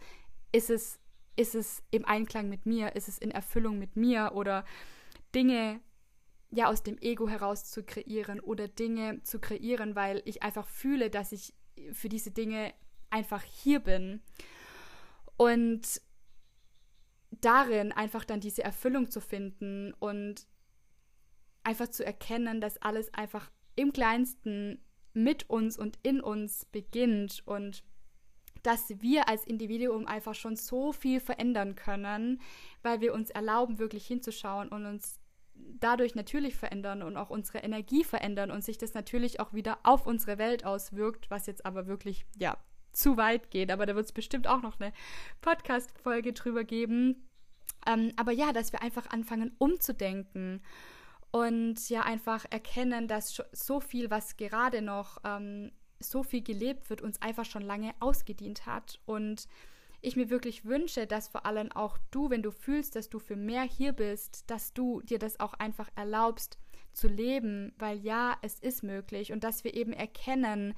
ist 0.52 0.70
es 0.70 0.98
ist 1.36 1.54
es 1.54 1.82
im 1.90 2.04
Einklang 2.04 2.48
mit 2.48 2.66
mir, 2.66 2.96
ist 2.96 3.08
es 3.08 3.18
in 3.18 3.30
Erfüllung 3.30 3.78
mit 3.78 3.94
mir 3.94 4.32
oder 4.34 4.64
Dinge 5.34 5.80
ja 6.56 6.68
aus 6.68 6.82
dem 6.82 6.96
Ego 6.98 7.28
heraus 7.28 7.70
zu 7.70 7.84
kreieren 7.84 8.40
oder 8.40 8.66
Dinge 8.66 9.22
zu 9.22 9.38
kreieren, 9.38 9.94
weil 9.94 10.22
ich 10.24 10.42
einfach 10.42 10.66
fühle, 10.66 11.10
dass 11.10 11.32
ich 11.32 11.52
für 11.92 12.08
diese 12.08 12.30
Dinge 12.30 12.72
einfach 13.10 13.42
hier 13.42 13.80
bin. 13.80 14.22
Und 15.36 16.00
darin 17.30 17.92
einfach 17.92 18.24
dann 18.24 18.40
diese 18.40 18.64
Erfüllung 18.64 19.10
zu 19.10 19.20
finden 19.20 19.92
und 19.98 20.46
einfach 21.62 21.88
zu 21.88 22.06
erkennen, 22.06 22.62
dass 22.62 22.80
alles 22.80 23.12
einfach 23.12 23.50
im 23.74 23.92
kleinsten 23.92 24.82
mit 25.12 25.50
uns 25.50 25.78
und 25.78 25.98
in 26.02 26.22
uns 26.22 26.64
beginnt 26.66 27.42
und 27.44 27.84
dass 28.62 28.88
wir 29.00 29.28
als 29.28 29.44
Individuum 29.44 30.06
einfach 30.06 30.34
schon 30.34 30.56
so 30.56 30.92
viel 30.92 31.20
verändern 31.20 31.74
können, 31.74 32.40
weil 32.82 33.02
wir 33.02 33.12
uns 33.12 33.28
erlauben, 33.28 33.78
wirklich 33.78 34.06
hinzuschauen 34.06 34.68
und 34.68 34.86
uns 34.86 35.20
dadurch 35.80 36.14
natürlich 36.14 36.56
verändern 36.56 37.02
und 37.02 37.16
auch 37.16 37.30
unsere 37.30 37.58
Energie 37.58 38.04
verändern 38.04 38.50
und 38.50 38.64
sich 38.64 38.78
das 38.78 38.94
natürlich 38.94 39.40
auch 39.40 39.52
wieder 39.52 39.78
auf 39.82 40.06
unsere 40.06 40.38
Welt 40.38 40.64
auswirkt, 40.64 41.30
was 41.30 41.46
jetzt 41.46 41.66
aber 41.66 41.86
wirklich, 41.86 42.26
ja, 42.36 42.56
zu 42.92 43.16
weit 43.16 43.50
geht. 43.50 43.70
Aber 43.70 43.86
da 43.86 43.94
wird 43.94 44.06
es 44.06 44.12
bestimmt 44.12 44.48
auch 44.48 44.62
noch 44.62 44.80
eine 44.80 44.92
Podcast-Folge 45.42 46.32
drüber 46.32 46.64
geben. 46.64 47.28
Ähm, 47.86 48.12
aber 48.16 48.32
ja, 48.32 48.52
dass 48.52 48.72
wir 48.72 48.82
einfach 48.82 49.10
anfangen 49.10 49.52
umzudenken 49.58 50.62
und 51.30 51.88
ja 51.90 52.02
einfach 52.02 52.46
erkennen, 52.50 53.08
dass 53.08 53.42
so 53.52 53.80
viel, 53.80 54.10
was 54.10 54.36
gerade 54.36 54.80
noch 54.80 55.18
ähm, 55.24 55.72
so 56.00 56.22
viel 56.22 56.42
gelebt 56.42 56.88
wird, 56.90 57.02
uns 57.02 57.20
einfach 57.20 57.44
schon 57.44 57.62
lange 57.62 57.94
ausgedient 58.00 58.66
hat. 58.66 58.98
Und 59.04 59.46
ich 60.06 60.14
mir 60.14 60.30
wirklich 60.30 60.64
wünsche, 60.64 61.08
dass 61.08 61.26
vor 61.26 61.46
allem 61.46 61.72
auch 61.72 61.98
du, 62.12 62.30
wenn 62.30 62.42
du 62.42 62.52
fühlst, 62.52 62.94
dass 62.94 63.10
du 63.10 63.18
für 63.18 63.34
mehr 63.34 63.62
hier 63.62 63.92
bist, 63.92 64.48
dass 64.48 64.72
du 64.72 65.00
dir 65.02 65.18
das 65.18 65.40
auch 65.40 65.54
einfach 65.54 65.90
erlaubst 65.96 66.58
zu 66.92 67.08
leben, 67.08 67.72
weil 67.76 67.98
ja, 67.98 68.36
es 68.40 68.60
ist 68.60 68.84
möglich 68.84 69.32
und 69.32 69.42
dass 69.42 69.64
wir 69.64 69.74
eben 69.74 69.92
erkennen, 69.92 70.74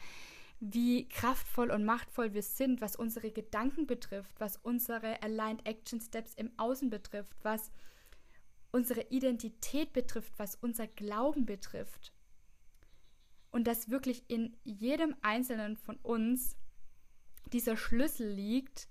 wie 0.60 1.08
kraftvoll 1.08 1.70
und 1.70 1.84
machtvoll 1.84 2.32
wir 2.32 2.42
sind, 2.42 2.80
was 2.80 2.96
unsere 2.96 3.30
Gedanken 3.30 3.86
betrifft, 3.86 4.32
was 4.38 4.56
unsere 4.56 5.22
Aligned 5.22 5.66
Action 5.66 6.00
Steps 6.00 6.32
im 6.34 6.50
Außen 6.56 6.88
betrifft, 6.88 7.36
was 7.42 7.70
unsere 8.72 9.02
Identität 9.10 9.92
betrifft, 9.92 10.32
was 10.38 10.54
unser 10.54 10.86
Glauben 10.86 11.44
betrifft. 11.44 12.14
Und 13.50 13.66
dass 13.66 13.90
wirklich 13.90 14.24
in 14.28 14.56
jedem 14.64 15.14
einzelnen 15.20 15.76
von 15.76 15.96
uns 15.96 16.56
dieser 17.52 17.76
Schlüssel 17.76 18.30
liegt 18.30 18.88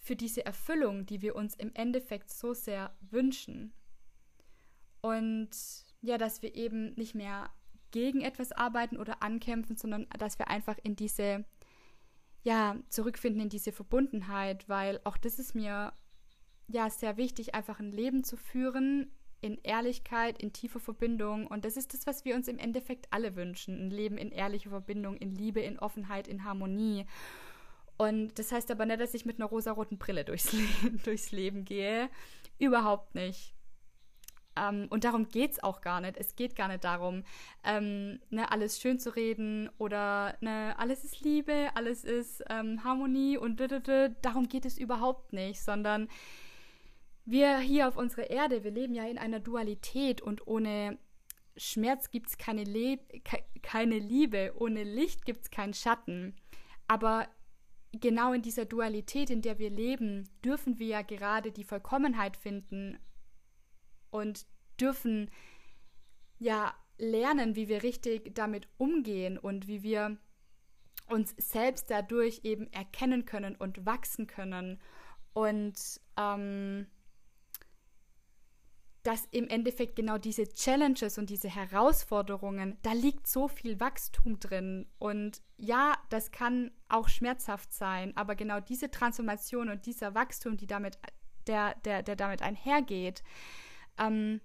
für 0.00 0.16
diese 0.16 0.44
Erfüllung, 0.44 1.06
die 1.06 1.22
wir 1.22 1.36
uns 1.36 1.54
im 1.54 1.72
Endeffekt 1.74 2.30
so 2.30 2.54
sehr 2.54 2.96
wünschen. 3.10 3.72
Und 5.02 5.50
ja, 6.00 6.18
dass 6.18 6.42
wir 6.42 6.54
eben 6.54 6.94
nicht 6.94 7.14
mehr 7.14 7.50
gegen 7.90 8.22
etwas 8.22 8.52
arbeiten 8.52 8.96
oder 8.96 9.22
ankämpfen, 9.22 9.76
sondern 9.76 10.06
dass 10.18 10.38
wir 10.38 10.48
einfach 10.48 10.78
in 10.82 10.96
diese, 10.96 11.44
ja, 12.42 12.76
zurückfinden 12.88 13.42
in 13.42 13.48
diese 13.48 13.72
Verbundenheit, 13.72 14.68
weil 14.68 15.00
auch 15.04 15.16
das 15.16 15.38
ist 15.38 15.54
mir 15.54 15.92
ja 16.68 16.90
sehr 16.90 17.16
wichtig, 17.16 17.54
einfach 17.54 17.80
ein 17.80 17.92
Leben 17.92 18.24
zu 18.24 18.36
führen, 18.36 19.12
in 19.42 19.58
Ehrlichkeit, 19.62 20.40
in 20.42 20.52
tiefer 20.52 20.80
Verbindung. 20.80 21.46
Und 21.46 21.64
das 21.64 21.76
ist 21.76 21.94
das, 21.94 22.06
was 22.06 22.24
wir 22.24 22.34
uns 22.36 22.46
im 22.48 22.58
Endeffekt 22.58 23.08
alle 23.10 23.36
wünschen. 23.36 23.86
Ein 23.86 23.90
Leben 23.90 24.18
in 24.18 24.32
ehrlicher 24.32 24.70
Verbindung, 24.70 25.16
in 25.16 25.34
Liebe, 25.34 25.60
in 25.60 25.78
Offenheit, 25.78 26.28
in 26.28 26.44
Harmonie. 26.44 27.06
Und 28.00 28.38
das 28.38 28.50
heißt 28.50 28.70
aber 28.70 28.86
nicht, 28.86 28.98
dass 28.98 29.12
ich 29.12 29.26
mit 29.26 29.38
einer 29.38 29.50
rosaroten 29.50 29.98
Brille 29.98 30.24
durchs, 30.24 30.54
Le 30.54 30.62
durchs 31.04 31.32
Leben 31.32 31.66
gehe. 31.66 32.08
Überhaupt 32.58 33.14
nicht. 33.14 33.52
Ähm, 34.56 34.86
und 34.88 35.04
darum 35.04 35.28
geht 35.28 35.52
es 35.52 35.62
auch 35.62 35.82
gar 35.82 36.00
nicht. 36.00 36.16
Es 36.16 36.34
geht 36.34 36.56
gar 36.56 36.68
nicht 36.68 36.82
darum, 36.82 37.24
ähm, 37.62 38.18
ne, 38.30 38.50
alles 38.50 38.80
schön 38.80 38.98
zu 38.98 39.14
reden 39.14 39.68
oder 39.76 40.34
ne, 40.40 40.74
alles 40.78 41.04
ist 41.04 41.20
Liebe, 41.20 41.68
alles 41.74 42.04
ist 42.04 42.42
ähm, 42.48 42.82
Harmonie 42.84 43.36
und 43.36 43.60
darum 44.22 44.48
geht 44.48 44.64
es 44.64 44.78
überhaupt 44.78 45.34
nicht, 45.34 45.60
sondern 45.60 46.08
wir 47.26 47.58
hier 47.58 47.86
auf 47.86 47.98
unserer 47.98 48.30
Erde, 48.30 48.64
wir 48.64 48.70
leben 48.70 48.94
ja 48.94 49.04
in 49.04 49.18
einer 49.18 49.40
Dualität 49.40 50.22
und 50.22 50.46
ohne 50.46 50.96
Schmerz 51.54 52.10
gibt 52.10 52.30
es 52.30 52.38
keine, 52.38 52.64
keine 53.60 53.98
Liebe, 53.98 54.54
ohne 54.56 54.84
Licht 54.84 55.26
gibt 55.26 55.42
es 55.42 55.50
keinen 55.50 55.74
Schatten. 55.74 56.34
Aber 56.88 57.28
genau 57.92 58.32
in 58.32 58.42
dieser 58.42 58.64
Dualität, 58.64 59.30
in 59.30 59.42
der 59.42 59.58
wir 59.58 59.70
leben, 59.70 60.28
dürfen 60.44 60.78
wir 60.78 60.86
ja 60.86 61.02
gerade 61.02 61.52
die 61.52 61.64
Vollkommenheit 61.64 62.36
finden 62.36 62.98
und 64.10 64.46
dürfen 64.80 65.30
ja 66.38 66.74
lernen, 66.98 67.56
wie 67.56 67.68
wir 67.68 67.82
richtig 67.82 68.34
damit 68.34 68.68
umgehen 68.76 69.38
und 69.38 69.66
wie 69.66 69.82
wir 69.82 70.18
uns 71.08 71.34
selbst 71.38 71.90
dadurch 71.90 72.40
eben 72.44 72.72
erkennen 72.72 73.24
können 73.24 73.56
und 73.56 73.84
wachsen 73.84 74.26
können. 74.26 74.80
Und 75.32 76.00
ähm, 76.16 76.86
dass 79.02 79.26
im 79.30 79.48
Endeffekt 79.48 79.96
genau 79.96 80.18
diese 80.18 80.46
Challenges 80.46 81.18
und 81.18 81.30
diese 81.30 81.48
Herausforderungen, 81.48 82.76
da 82.82 82.92
liegt 82.92 83.26
so 83.26 83.48
viel 83.48 83.80
Wachstum 83.80 84.38
drin. 84.38 84.86
Und 84.98 85.42
ja, 85.56 85.94
das 86.10 86.30
kann 86.30 86.70
auch 86.88 87.08
schmerzhaft 87.08 87.72
sein, 87.72 88.16
aber 88.16 88.34
genau 88.34 88.60
diese 88.60 88.90
Transformation 88.90 89.70
und 89.70 89.86
dieser 89.86 90.14
Wachstum, 90.14 90.56
die 90.56 90.66
damit, 90.66 90.98
der, 91.46 91.74
der, 91.84 92.02
der 92.02 92.16
damit 92.16 92.42
einhergeht, 92.42 93.22
ähm, 93.98 94.40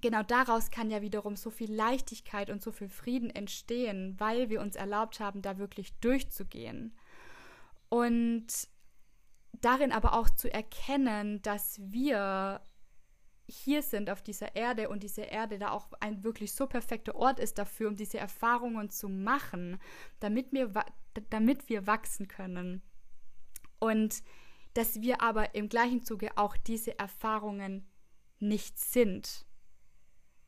genau 0.00 0.22
daraus 0.22 0.70
kann 0.70 0.90
ja 0.90 1.00
wiederum 1.00 1.36
so 1.36 1.50
viel 1.50 1.72
Leichtigkeit 1.72 2.50
und 2.50 2.62
so 2.62 2.72
viel 2.72 2.88
Frieden 2.88 3.30
entstehen, 3.30 4.16
weil 4.18 4.50
wir 4.50 4.60
uns 4.60 4.76
erlaubt 4.76 5.20
haben, 5.20 5.40
da 5.40 5.58
wirklich 5.58 5.94
durchzugehen. 6.00 6.96
Und 7.88 8.46
darin 9.60 9.92
aber 9.92 10.14
auch 10.14 10.30
zu 10.30 10.52
erkennen, 10.52 11.42
dass 11.42 11.80
wir 11.80 12.60
hier 13.48 13.82
sind 13.82 14.08
auf 14.08 14.22
dieser 14.22 14.54
Erde 14.56 14.88
und 14.88 15.02
diese 15.02 15.22
Erde 15.22 15.58
da 15.58 15.70
auch 15.70 15.88
ein 16.00 16.22
wirklich 16.24 16.52
so 16.52 16.66
perfekter 16.66 17.14
Ort 17.14 17.40
ist 17.40 17.58
dafür, 17.58 17.88
um 17.88 17.96
diese 17.96 18.18
Erfahrungen 18.18 18.90
zu 18.90 19.08
machen, 19.08 19.78
damit 20.20 20.52
wir, 20.52 20.72
damit 21.30 21.68
wir 21.68 21.86
wachsen 21.86 22.28
können. 22.28 22.82
Und 23.78 24.22
dass 24.74 25.00
wir 25.02 25.20
aber 25.20 25.54
im 25.54 25.68
gleichen 25.68 26.02
Zuge 26.02 26.36
auch 26.36 26.56
diese 26.56 26.98
Erfahrungen 26.98 27.86
nicht 28.38 28.78
sind. 28.78 29.46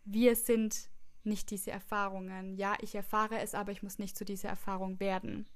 Wir 0.05 0.37
sind 0.37 0.89
nicht 1.25 1.51
diese 1.51 1.71
Erfahrungen. 1.71 2.57
Ja, 2.57 2.77
ich 2.81 2.95
erfahre 2.95 3.39
es, 3.39 3.55
aber 3.55 3.73
ich 3.73 3.83
muss 3.83 3.99
nicht 3.99 4.17
zu 4.17 4.25
dieser 4.25 4.49
Erfahrung 4.49 5.01
werden. 5.01 5.49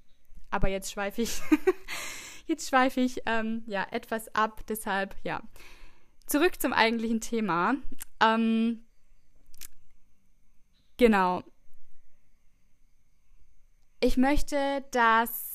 Aber 0.49 0.67
jetzt 0.67 0.91
schweife 0.91 1.21
ich, 1.21 1.41
jetzt 2.47 2.69
schweife 2.69 3.01
ich 3.01 3.21
ähm, 3.25 3.63
ja 3.67 3.85
etwas 3.91 4.33
ab. 4.35 4.65
Deshalb 4.67 5.15
ja, 5.23 5.41
zurück 6.29 6.61
zum 6.61 6.73
eigentlichen 6.73 7.21
Thema. 7.21 7.75
Ähm, 8.21 8.83
genau. 10.97 11.43
Ich 13.99 14.15
möchte, 14.15 14.85
dass 14.91 15.49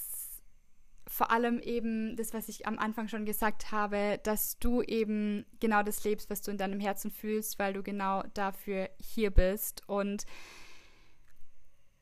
vor 1.07 1.31
allem 1.31 1.61
eben 1.61 2.17
das, 2.17 2.35
was 2.35 2.49
ich 2.49 2.67
am 2.67 2.79
Anfang 2.79 3.07
schon 3.07 3.25
gesagt 3.25 3.71
habe, 3.71 4.19
dass 4.25 4.59
du 4.59 4.83
eben 4.83 5.47
genau 5.61 5.85
das 5.85 6.03
lebst, 6.03 6.29
was 6.29 6.43
du 6.43 6.51
in 6.51 6.59
deinem 6.59 6.81
Herzen 6.81 7.13
fühlst, 7.13 7.59
weil 7.61 7.73
du 7.73 7.85
genau 7.85 8.25
dafür 8.35 8.91
hier 8.99 9.31
bist. 9.31 9.89
Und 9.89 10.27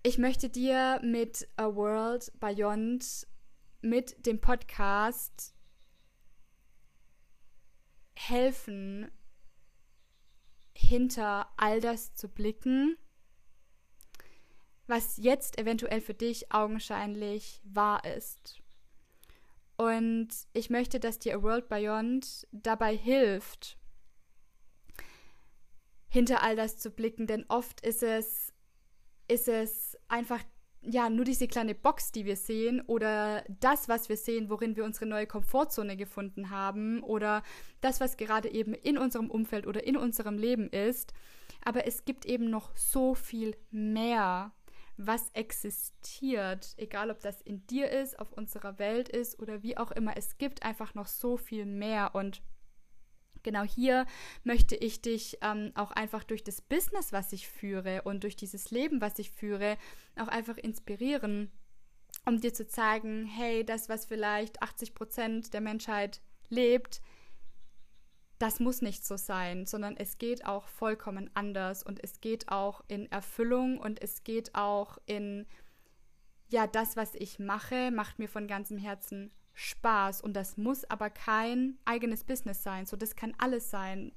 ich 0.02 0.16
möchte 0.16 0.48
dir 0.48 0.98
mit 1.04 1.46
A 1.56 1.74
World 1.74 2.32
Beyond, 2.40 3.26
mit 3.82 4.24
dem 4.24 4.40
Podcast 4.40 5.51
helfen, 8.14 9.10
hinter 10.74 11.48
all 11.56 11.80
das 11.80 12.14
zu 12.14 12.28
blicken, 12.28 12.96
was 14.86 15.16
jetzt 15.16 15.58
eventuell 15.58 16.00
für 16.00 16.14
dich 16.14 16.52
augenscheinlich 16.52 17.60
wahr 17.64 18.04
ist. 18.04 18.60
Und 19.76 20.28
ich 20.52 20.70
möchte, 20.70 21.00
dass 21.00 21.18
dir 21.18 21.36
A 21.36 21.42
World 21.42 21.68
Beyond 21.68 22.46
dabei 22.52 22.96
hilft, 22.96 23.78
hinter 26.08 26.42
all 26.42 26.56
das 26.56 26.78
zu 26.78 26.90
blicken, 26.90 27.26
denn 27.26 27.46
oft 27.48 27.80
ist 27.80 28.02
es, 28.02 28.52
ist 29.28 29.48
es 29.48 29.96
einfach 30.08 30.42
ja, 30.82 31.08
nur 31.08 31.24
diese 31.24 31.46
kleine 31.46 31.74
Box, 31.74 32.10
die 32.10 32.24
wir 32.24 32.36
sehen 32.36 32.80
oder 32.80 33.44
das, 33.60 33.88
was 33.88 34.08
wir 34.08 34.16
sehen, 34.16 34.50
worin 34.50 34.76
wir 34.76 34.84
unsere 34.84 35.06
neue 35.06 35.26
Komfortzone 35.26 35.96
gefunden 35.96 36.50
haben 36.50 37.02
oder 37.02 37.42
das, 37.80 38.00
was 38.00 38.16
gerade 38.16 38.50
eben 38.50 38.74
in 38.74 38.98
unserem 38.98 39.30
Umfeld 39.30 39.66
oder 39.66 39.84
in 39.84 39.96
unserem 39.96 40.38
Leben 40.38 40.68
ist. 40.68 41.12
Aber 41.64 41.86
es 41.86 42.04
gibt 42.04 42.26
eben 42.26 42.50
noch 42.50 42.76
so 42.76 43.14
viel 43.14 43.56
mehr, 43.70 44.52
was 44.96 45.30
existiert, 45.30 46.74
egal 46.76 47.10
ob 47.10 47.20
das 47.20 47.40
in 47.42 47.66
dir 47.66 47.90
ist, 47.90 48.18
auf 48.18 48.32
unserer 48.32 48.78
Welt 48.78 49.08
ist 49.08 49.38
oder 49.38 49.62
wie 49.62 49.76
auch 49.76 49.92
immer. 49.92 50.16
Es 50.16 50.36
gibt 50.36 50.64
einfach 50.64 50.94
noch 50.94 51.06
so 51.06 51.36
viel 51.36 51.64
mehr 51.64 52.14
und 52.14 52.42
genau 53.42 53.62
hier 53.62 54.06
möchte 54.44 54.76
ich 54.76 55.02
dich 55.02 55.38
ähm, 55.42 55.72
auch 55.74 55.90
einfach 55.90 56.24
durch 56.24 56.44
das 56.44 56.60
Business, 56.60 57.12
was 57.12 57.32
ich 57.32 57.48
führe 57.48 58.02
und 58.02 58.22
durch 58.22 58.36
dieses 58.36 58.70
Leben, 58.70 59.00
was 59.00 59.18
ich 59.18 59.30
führe, 59.30 59.76
auch 60.16 60.28
einfach 60.28 60.56
inspirieren, 60.56 61.50
um 62.26 62.40
dir 62.40 62.54
zu 62.54 62.66
zeigen, 62.66 63.26
hey, 63.26 63.64
das, 63.64 63.88
was 63.88 64.06
vielleicht 64.06 64.62
80 64.62 64.94
Prozent 64.94 65.54
der 65.54 65.60
Menschheit 65.60 66.20
lebt, 66.48 67.00
das 68.38 68.58
muss 68.58 68.82
nicht 68.82 69.06
so 69.06 69.16
sein, 69.16 69.66
sondern 69.66 69.96
es 69.96 70.18
geht 70.18 70.44
auch 70.46 70.66
vollkommen 70.66 71.30
anders 71.34 71.84
und 71.84 72.02
es 72.02 72.20
geht 72.20 72.48
auch 72.48 72.82
in 72.88 73.10
Erfüllung 73.12 73.78
und 73.78 74.02
es 74.02 74.24
geht 74.24 74.56
auch 74.56 74.98
in, 75.06 75.46
ja, 76.48 76.66
das, 76.66 76.96
was 76.96 77.14
ich 77.14 77.38
mache, 77.38 77.92
macht 77.92 78.18
mir 78.18 78.28
von 78.28 78.48
ganzem 78.48 78.78
Herzen 78.78 79.32
Spaß 79.54 80.20
und 80.20 80.34
das 80.34 80.56
muss 80.56 80.84
aber 80.84 81.10
kein 81.10 81.78
eigenes 81.84 82.24
Business 82.24 82.62
sein. 82.62 82.86
So, 82.86 82.96
das 82.96 83.16
kann 83.16 83.34
alles 83.38 83.70
sein. 83.70 84.12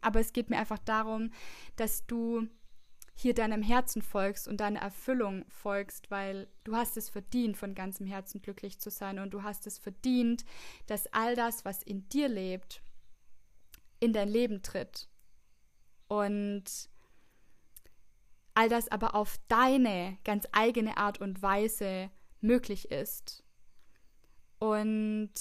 Aber 0.00 0.20
es 0.20 0.32
geht 0.32 0.50
mir 0.50 0.58
einfach 0.58 0.78
darum, 0.78 1.30
dass 1.76 2.06
du 2.06 2.48
hier 3.14 3.34
deinem 3.34 3.62
Herzen 3.62 4.00
folgst 4.00 4.48
und 4.48 4.60
deiner 4.60 4.80
Erfüllung 4.80 5.44
folgst, 5.48 6.10
weil 6.10 6.48
du 6.64 6.74
hast 6.74 6.96
es 6.96 7.10
verdient, 7.10 7.56
von 7.56 7.74
ganzem 7.74 8.06
Herzen 8.06 8.40
glücklich 8.40 8.80
zu 8.80 8.90
sein 8.90 9.18
und 9.18 9.34
du 9.34 9.42
hast 9.42 9.66
es 9.66 9.78
verdient, 9.78 10.44
dass 10.86 11.06
all 11.12 11.36
das, 11.36 11.64
was 11.64 11.82
in 11.82 12.08
dir 12.08 12.28
lebt, 12.28 12.82
in 14.00 14.14
dein 14.14 14.28
Leben 14.28 14.62
tritt. 14.62 15.08
Und 16.08 16.64
all 18.54 18.68
das 18.68 18.88
aber 18.88 19.14
auf 19.14 19.38
deine 19.48 20.18
ganz 20.24 20.46
eigene 20.52 20.96
Art 20.96 21.20
und 21.20 21.42
Weise 21.42 22.10
möglich 22.40 22.90
ist. 22.90 23.44
Und 24.60 25.32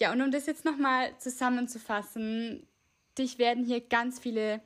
ja, 0.00 0.12
und 0.12 0.22
um 0.22 0.30
das 0.30 0.46
jetzt 0.46 0.64
nochmal 0.64 1.16
zusammenzufassen, 1.18 2.66
dich 3.18 3.38
werden 3.38 3.64
hier 3.64 3.80
ganz 3.80 4.18
viele 4.18 4.62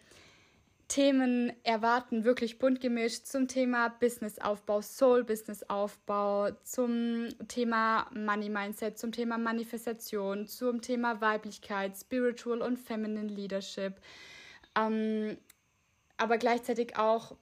Themen 0.88 1.52
erwarten, 1.64 2.24
wirklich 2.24 2.58
bunt 2.58 2.80
gemischt 2.80 3.26
zum 3.26 3.48
Thema 3.48 3.88
Businessaufbau, 3.88 4.82
Soul-Businessaufbau, 4.82 6.52
zum 6.62 7.28
Thema 7.48 8.08
Money 8.14 8.48
Mindset, 8.48 8.96
zum 8.96 9.10
Thema 9.10 9.36
Manifestation, 9.36 10.46
zum 10.46 10.80
Thema 10.82 11.20
Weiblichkeit, 11.20 11.96
Spiritual 11.96 12.62
und 12.62 12.78
Feminine 12.78 13.28
Leadership. 13.28 13.94
Ähm, 14.76 15.36
aber 16.18 16.38
gleichzeitig 16.38 16.96
auch 16.96 17.36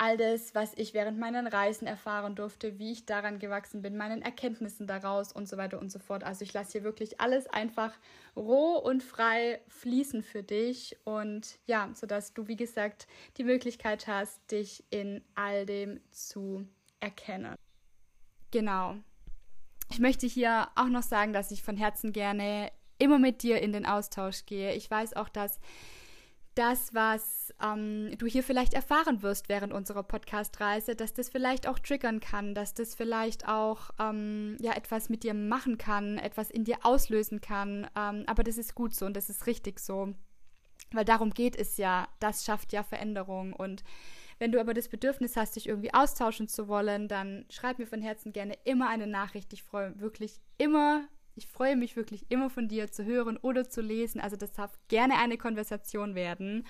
all 0.00 0.16
das, 0.16 0.54
was 0.54 0.72
ich 0.76 0.94
während 0.94 1.18
meinen 1.18 1.46
Reisen 1.46 1.86
erfahren 1.86 2.34
durfte, 2.34 2.78
wie 2.78 2.92
ich 2.92 3.04
daran 3.04 3.38
gewachsen 3.38 3.82
bin, 3.82 3.98
meinen 3.98 4.22
Erkenntnissen 4.22 4.86
daraus 4.86 5.30
und 5.30 5.46
so 5.46 5.58
weiter 5.58 5.78
und 5.78 5.92
so 5.92 5.98
fort. 5.98 6.24
Also 6.24 6.42
ich 6.42 6.54
lasse 6.54 6.72
hier 6.72 6.84
wirklich 6.84 7.20
alles 7.20 7.46
einfach 7.48 7.92
roh 8.34 8.78
und 8.78 9.02
frei 9.02 9.60
fließen 9.68 10.22
für 10.22 10.42
dich 10.42 10.96
und 11.04 11.58
ja, 11.66 11.90
sodass 11.92 12.32
du, 12.32 12.48
wie 12.48 12.56
gesagt, 12.56 13.08
die 13.36 13.44
Möglichkeit 13.44 14.06
hast, 14.06 14.40
dich 14.50 14.82
in 14.88 15.22
all 15.34 15.66
dem 15.66 16.00
zu 16.12 16.66
erkennen. 17.00 17.54
Genau. 18.52 18.96
Ich 19.90 19.98
möchte 19.98 20.26
hier 20.26 20.68
auch 20.76 20.88
noch 20.88 21.02
sagen, 21.02 21.34
dass 21.34 21.50
ich 21.50 21.62
von 21.62 21.76
Herzen 21.76 22.12
gerne 22.12 22.72
immer 22.96 23.18
mit 23.18 23.42
dir 23.42 23.60
in 23.60 23.72
den 23.72 23.84
Austausch 23.84 24.46
gehe. 24.46 24.72
Ich 24.74 24.90
weiß 24.90 25.14
auch, 25.14 25.28
dass 25.28 25.60
das, 26.54 26.94
was 26.94 27.54
ähm, 27.62 28.16
du 28.18 28.26
hier 28.26 28.42
vielleicht 28.42 28.74
erfahren 28.74 29.22
wirst 29.22 29.48
während 29.48 29.72
unserer 29.72 30.02
Podcast-Reise, 30.02 30.96
dass 30.96 31.12
das 31.14 31.28
vielleicht 31.28 31.68
auch 31.68 31.78
triggern 31.78 32.20
kann, 32.20 32.54
dass 32.54 32.74
das 32.74 32.94
vielleicht 32.94 33.46
auch 33.48 33.90
ähm, 33.98 34.56
ja 34.60 34.72
etwas 34.72 35.08
mit 35.08 35.22
dir 35.22 35.34
machen 35.34 35.78
kann, 35.78 36.18
etwas 36.18 36.50
in 36.50 36.64
dir 36.64 36.78
auslösen 36.82 37.40
kann. 37.40 37.88
Ähm, 37.96 38.24
aber 38.26 38.42
das 38.42 38.58
ist 38.58 38.74
gut 38.74 38.94
so 38.94 39.06
und 39.06 39.16
das 39.16 39.30
ist 39.30 39.46
richtig 39.46 39.80
so. 39.80 40.14
Weil 40.92 41.04
darum 41.04 41.30
geht 41.30 41.56
es 41.56 41.76
ja. 41.76 42.08
Das 42.18 42.44
schafft 42.44 42.72
ja 42.72 42.82
Veränderung. 42.82 43.52
Und 43.52 43.84
wenn 44.38 44.52
du 44.52 44.60
aber 44.60 44.74
das 44.74 44.88
Bedürfnis 44.88 45.36
hast, 45.36 45.56
dich 45.56 45.68
irgendwie 45.68 45.94
austauschen 45.94 46.48
zu 46.48 46.66
wollen, 46.66 47.08
dann 47.08 47.44
schreib 47.50 47.78
mir 47.78 47.86
von 47.86 48.02
Herzen 48.02 48.32
gerne 48.32 48.54
immer 48.64 48.88
eine 48.88 49.06
Nachricht. 49.06 49.52
Ich 49.52 49.62
freue 49.62 49.90
mich 49.90 50.00
wirklich 50.00 50.40
immer, 50.58 51.06
ich 51.34 51.46
freue 51.46 51.76
mich 51.76 51.96
wirklich 51.96 52.26
immer 52.30 52.50
von 52.50 52.68
dir 52.68 52.90
zu 52.90 53.04
hören 53.04 53.36
oder 53.36 53.68
zu 53.68 53.80
lesen. 53.80 54.20
Also 54.20 54.36
das 54.36 54.52
darf 54.52 54.78
gerne 54.88 55.18
eine 55.18 55.38
Konversation 55.38 56.14
werden. 56.14 56.66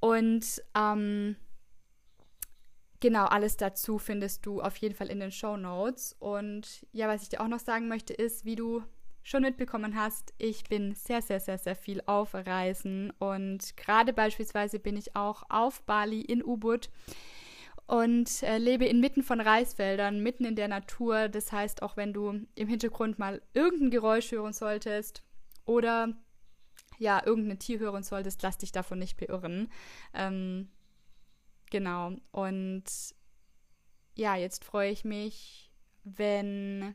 Und 0.00 0.62
ähm, 0.76 1.36
genau, 3.00 3.24
alles 3.24 3.56
dazu 3.56 3.98
findest 3.98 4.46
du 4.46 4.60
auf 4.60 4.76
jeden 4.76 4.94
Fall 4.94 5.08
in 5.08 5.20
den 5.20 5.32
Show 5.32 5.56
Notes. 5.56 6.16
Und 6.18 6.86
ja, 6.92 7.08
was 7.08 7.22
ich 7.22 7.28
dir 7.28 7.40
auch 7.40 7.48
noch 7.48 7.60
sagen 7.60 7.88
möchte, 7.88 8.12
ist, 8.12 8.44
wie 8.44 8.56
du 8.56 8.82
schon 9.22 9.42
mitbekommen 9.42 9.96
hast, 9.96 10.34
ich 10.38 10.64
bin 10.64 10.94
sehr, 10.94 11.22
sehr, 11.22 11.40
sehr, 11.40 11.58
sehr 11.58 11.76
viel 11.76 12.02
auf 12.06 12.34
Reisen 12.34 13.12
und 13.18 13.76
gerade 13.76 14.12
beispielsweise 14.12 14.78
bin 14.78 14.96
ich 14.96 15.14
auch 15.14 15.44
auf 15.48 15.82
Bali 15.82 16.22
in 16.22 16.42
Ubud 16.42 16.90
und 17.86 18.42
äh, 18.42 18.58
lebe 18.58 18.86
inmitten 18.86 19.22
von 19.22 19.40
Reisfeldern, 19.40 20.22
mitten 20.22 20.44
in 20.44 20.56
der 20.56 20.68
Natur. 20.68 21.28
Das 21.28 21.52
heißt, 21.52 21.82
auch 21.82 21.96
wenn 21.96 22.12
du 22.12 22.46
im 22.54 22.68
Hintergrund 22.68 23.18
mal 23.18 23.42
irgendein 23.54 23.90
Geräusch 23.90 24.32
hören 24.32 24.52
solltest 24.52 25.22
oder 25.64 26.14
ja, 26.98 27.22
irgendein 27.24 27.58
Tier 27.58 27.80
hören 27.80 28.02
solltest, 28.02 28.42
lass 28.42 28.58
dich 28.58 28.72
davon 28.72 28.98
nicht 28.98 29.16
beirren. 29.16 29.68
Ähm, 30.14 30.68
genau. 31.70 32.12
Und 32.30 32.84
ja, 34.14 34.36
jetzt 34.36 34.64
freue 34.64 34.90
ich 34.90 35.04
mich, 35.04 35.70
wenn 36.04 36.94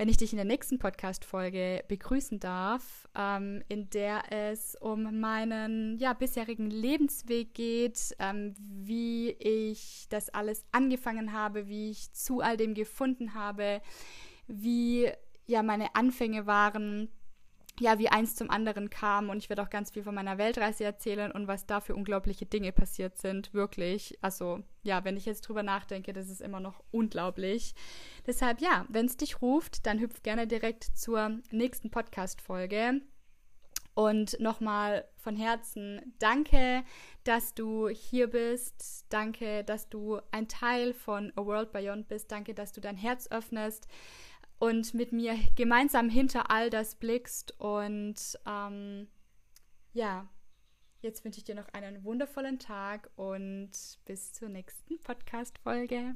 wenn 0.00 0.08
ich 0.08 0.16
dich 0.16 0.32
in 0.32 0.38
der 0.38 0.46
nächsten 0.46 0.78
Podcast-Folge 0.78 1.84
begrüßen 1.86 2.40
darf, 2.40 3.06
ähm, 3.14 3.62
in 3.68 3.90
der 3.90 4.32
es 4.32 4.74
um 4.80 5.20
meinen 5.20 5.98
ja, 5.98 6.14
bisherigen 6.14 6.70
Lebensweg 6.70 7.52
geht, 7.52 8.16
ähm, 8.18 8.54
wie 8.58 9.32
ich 9.32 10.06
das 10.08 10.30
alles 10.30 10.64
angefangen 10.72 11.34
habe, 11.34 11.68
wie 11.68 11.90
ich 11.90 12.14
zu 12.14 12.40
all 12.40 12.56
dem 12.56 12.72
gefunden 12.72 13.34
habe, 13.34 13.82
wie 14.46 15.10
ja 15.46 15.62
meine 15.62 15.94
Anfänge 15.94 16.46
waren, 16.46 17.10
ja, 17.80 17.98
wie 17.98 18.10
eins 18.10 18.36
zum 18.36 18.50
anderen 18.50 18.90
kam 18.90 19.30
und 19.30 19.38
ich 19.38 19.48
werde 19.48 19.62
auch 19.62 19.70
ganz 19.70 19.90
viel 19.90 20.04
von 20.04 20.14
meiner 20.14 20.38
Weltreise 20.38 20.84
erzählen 20.84 21.32
und 21.32 21.48
was 21.48 21.66
da 21.66 21.80
für 21.80 21.94
unglaubliche 21.94 22.46
Dinge 22.46 22.72
passiert 22.72 23.18
sind, 23.18 23.54
wirklich. 23.54 24.18
Also, 24.20 24.62
ja, 24.82 25.04
wenn 25.04 25.16
ich 25.16 25.24
jetzt 25.24 25.42
drüber 25.42 25.62
nachdenke, 25.62 26.12
das 26.12 26.28
ist 26.28 26.42
immer 26.42 26.60
noch 26.60 26.82
unglaublich. 26.90 27.74
Deshalb, 28.26 28.60
ja, 28.60 28.84
wenn 28.90 29.06
es 29.06 29.16
dich 29.16 29.40
ruft, 29.40 29.86
dann 29.86 29.98
hüpf 29.98 30.22
gerne 30.22 30.46
direkt 30.46 30.84
zur 30.84 31.40
nächsten 31.50 31.90
Podcast-Folge. 31.90 33.00
Und 33.94 34.38
nochmal 34.40 35.04
von 35.16 35.36
Herzen 35.36 36.14
danke, 36.18 36.84
dass 37.24 37.54
du 37.54 37.88
hier 37.88 38.28
bist. 38.28 39.06
Danke, 39.08 39.64
dass 39.64 39.88
du 39.88 40.20
ein 40.30 40.48
Teil 40.48 40.94
von 40.94 41.32
A 41.36 41.44
World 41.44 41.72
Beyond 41.72 42.08
bist. 42.08 42.30
Danke, 42.30 42.54
dass 42.54 42.72
du 42.72 42.80
dein 42.80 42.96
Herz 42.96 43.26
öffnest 43.30 43.88
und 44.60 44.94
mit 44.94 45.10
mir 45.10 45.36
gemeinsam 45.56 46.08
hinter 46.08 46.50
all 46.50 46.70
das 46.70 46.94
blickst. 46.94 47.58
Und 47.58 48.38
ähm, 48.46 49.08
ja, 49.92 50.28
jetzt 51.00 51.24
wünsche 51.24 51.38
ich 51.38 51.44
dir 51.44 51.56
noch 51.56 51.68
einen 51.70 52.04
wundervollen 52.04 52.60
Tag 52.60 53.10
und 53.16 53.70
bis 54.04 54.32
zur 54.32 54.50
nächsten 54.50 55.00
Podcast-Folge. 55.00 56.14